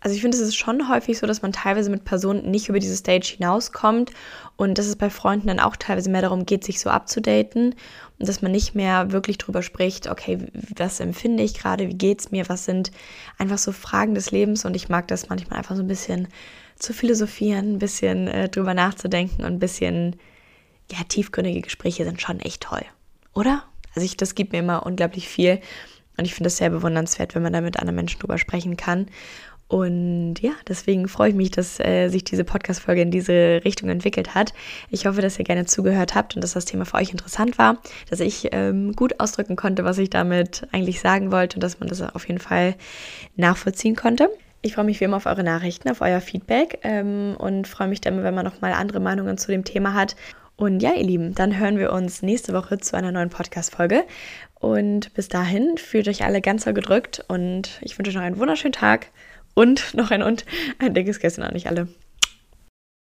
Also 0.08 0.16
ich 0.16 0.22
finde, 0.22 0.38
es 0.38 0.44
ist 0.44 0.56
schon 0.56 0.88
häufig 0.88 1.18
so, 1.18 1.28
dass 1.28 1.42
man 1.42 1.52
teilweise 1.52 1.90
mit 1.90 2.06
Personen 2.06 2.50
nicht 2.50 2.70
über 2.70 2.80
diese 2.80 2.96
Stage 2.96 3.34
hinauskommt 3.36 4.12
und 4.56 4.78
dass 4.78 4.86
es 4.86 4.96
bei 4.96 5.10
Freunden 5.10 5.50
dann 5.50 5.60
auch 5.60 5.76
teilweise 5.76 6.10
mehr 6.10 6.22
darum 6.22 6.46
geht, 6.46 6.64
sich 6.64 6.80
so 6.80 6.90
abzudaten 6.90 7.76
und 8.18 8.30
dass 8.30 8.42
man 8.42 8.54
nicht 8.54 8.74
mehr 8.74 9.12
wirklich 9.12 9.38
drüber 9.38 9.62
spricht, 9.62 10.08
okay, 10.10 10.38
was 10.78 11.02
empfinde 11.02 11.44
ich 11.44 11.56
gerade, 11.56 11.90
wie 11.90 11.94
geht 11.94 12.22
es 12.22 12.32
mir, 12.32 12.48
was 12.48 12.64
sind 12.64 12.92
einfach 13.38 13.58
so 13.58 13.74
Fragen 13.74 14.16
des 14.16 14.32
Lebens 14.32 14.64
und 14.64 14.78
ich 14.78 14.88
mag 14.88 15.10
das 15.10 15.28
manchmal 15.28 15.58
einfach 15.60 15.76
so 15.76 15.82
ein 15.82 15.90
bisschen 15.90 16.30
zu 16.80 16.94
philosophieren, 16.94 17.74
ein 17.74 17.80
bisschen 17.80 18.30
äh, 18.30 18.48
drüber 18.48 18.74
nachzudenken 18.74 19.44
und 19.44 19.56
ein 19.56 19.60
bisschen, 19.60 20.16
ja, 20.90 21.00
tiefgründige 21.04 21.60
Gespräche 21.60 22.06
sind 22.06 22.22
schon 22.22 22.40
echt 22.40 22.64
toll, 22.64 22.86
oder? 23.34 23.66
Also 23.94 24.06
ich, 24.06 24.16
das 24.16 24.36
gibt 24.36 24.54
mir 24.54 24.60
immer 24.60 24.86
unglaublich 24.86 25.28
viel 25.28 25.60
und 26.16 26.24
ich 26.24 26.34
finde 26.34 26.48
es 26.48 26.56
sehr 26.56 26.70
bewundernswert, 26.70 27.36
wenn 27.36 27.44
man 27.44 27.52
da 27.52 27.60
mit 27.60 27.78
anderen 27.78 27.98
Menschen 27.98 28.22
drüber 28.22 28.38
sprechen 28.38 28.78
kann. 28.78 29.08
Und 29.68 30.36
ja, 30.40 30.52
deswegen 30.68 31.10
freue 31.10 31.30
ich 31.30 31.36
mich, 31.36 31.52
dass 31.52 31.80
äh, 31.80 32.08
sich 32.08 32.24
diese 32.24 32.46
Podcast-Folge 32.46 33.02
in 33.02 33.12
diese 33.12 33.62
Richtung 33.66 33.90
entwickelt 33.90 34.34
hat. 34.34 34.54
Ich 34.90 35.06
hoffe, 35.06 35.22
dass 35.22 35.38
ihr 35.38 35.46
gerne 35.46 35.66
zugehört 35.66 36.16
habt 36.16 36.36
und 36.36 36.44
dass 36.44 36.54
das 36.54 36.64
Thema 36.66 36.86
für 36.86 36.96
euch 36.96 37.12
interessant 37.12 37.58
war, 37.58 37.78
dass 38.10 38.22
ich 38.22 38.50
ähm, 38.54 38.94
gut 38.94 39.20
ausdrücken 39.20 39.58
konnte, 39.58 39.84
was 39.84 39.98
ich 39.98 40.10
damit 40.10 40.66
eigentlich 40.72 41.02
sagen 41.02 41.32
wollte 41.32 41.58
und 41.58 41.64
dass 41.64 41.82
man 41.82 41.90
das 41.90 42.02
auf 42.02 42.28
jeden 42.28 42.40
Fall 42.40 42.76
nachvollziehen 43.36 43.98
konnte. 43.98 44.30
Ich 44.62 44.76
freue 44.76 44.86
mich 44.86 45.02
wie 45.02 45.06
immer 45.06 45.18
auf 45.18 45.26
eure 45.26 45.44
Nachrichten, 45.44 45.90
auf 45.90 46.02
euer 46.02 46.22
Feedback 46.22 46.80
ähm, 46.84 47.36
und 47.38 47.68
freue 47.68 47.90
mich 47.90 48.00
dann, 48.00 48.24
wenn 48.24 48.34
man 48.34 48.46
nochmal 48.46 48.72
andere 48.72 49.02
Meinungen 49.02 49.38
zu 49.38 49.52
dem 49.52 49.66
Thema 49.66 49.94
hat. 49.94 50.16
Und 50.56 50.82
ja, 50.82 50.94
ihr 50.94 51.04
Lieben, 51.04 51.36
dann 51.36 51.60
hören 51.60 51.78
wir 51.78 51.92
uns 51.92 52.24
nächste 52.24 52.54
Woche 52.54 52.80
zu 52.80 52.98
einer 52.98 53.12
neuen 53.12 53.30
Podcast-Folge. 53.30 54.06
Und 54.56 55.14
bis 55.14 55.28
dahin 55.28 55.78
fühlt 55.78 56.08
euch 56.08 56.24
alle 56.24 56.42
ganz 56.42 56.64
so 56.64 56.74
gedrückt 56.74 57.24
und 57.28 57.80
ich 57.82 57.98
wünsche 57.98 58.10
euch 58.10 58.16
noch 58.16 58.24
einen 58.24 58.40
wunderschönen 58.40 58.74
Tag 58.74 59.08
und 59.58 59.96
noch 59.96 60.12
ein 60.12 60.22
und 60.22 60.46
ein 60.78 60.94
dickes 60.94 61.20
Gestern 61.20 61.44
an 61.44 61.56
euch 61.56 61.68
alle. 61.68 61.88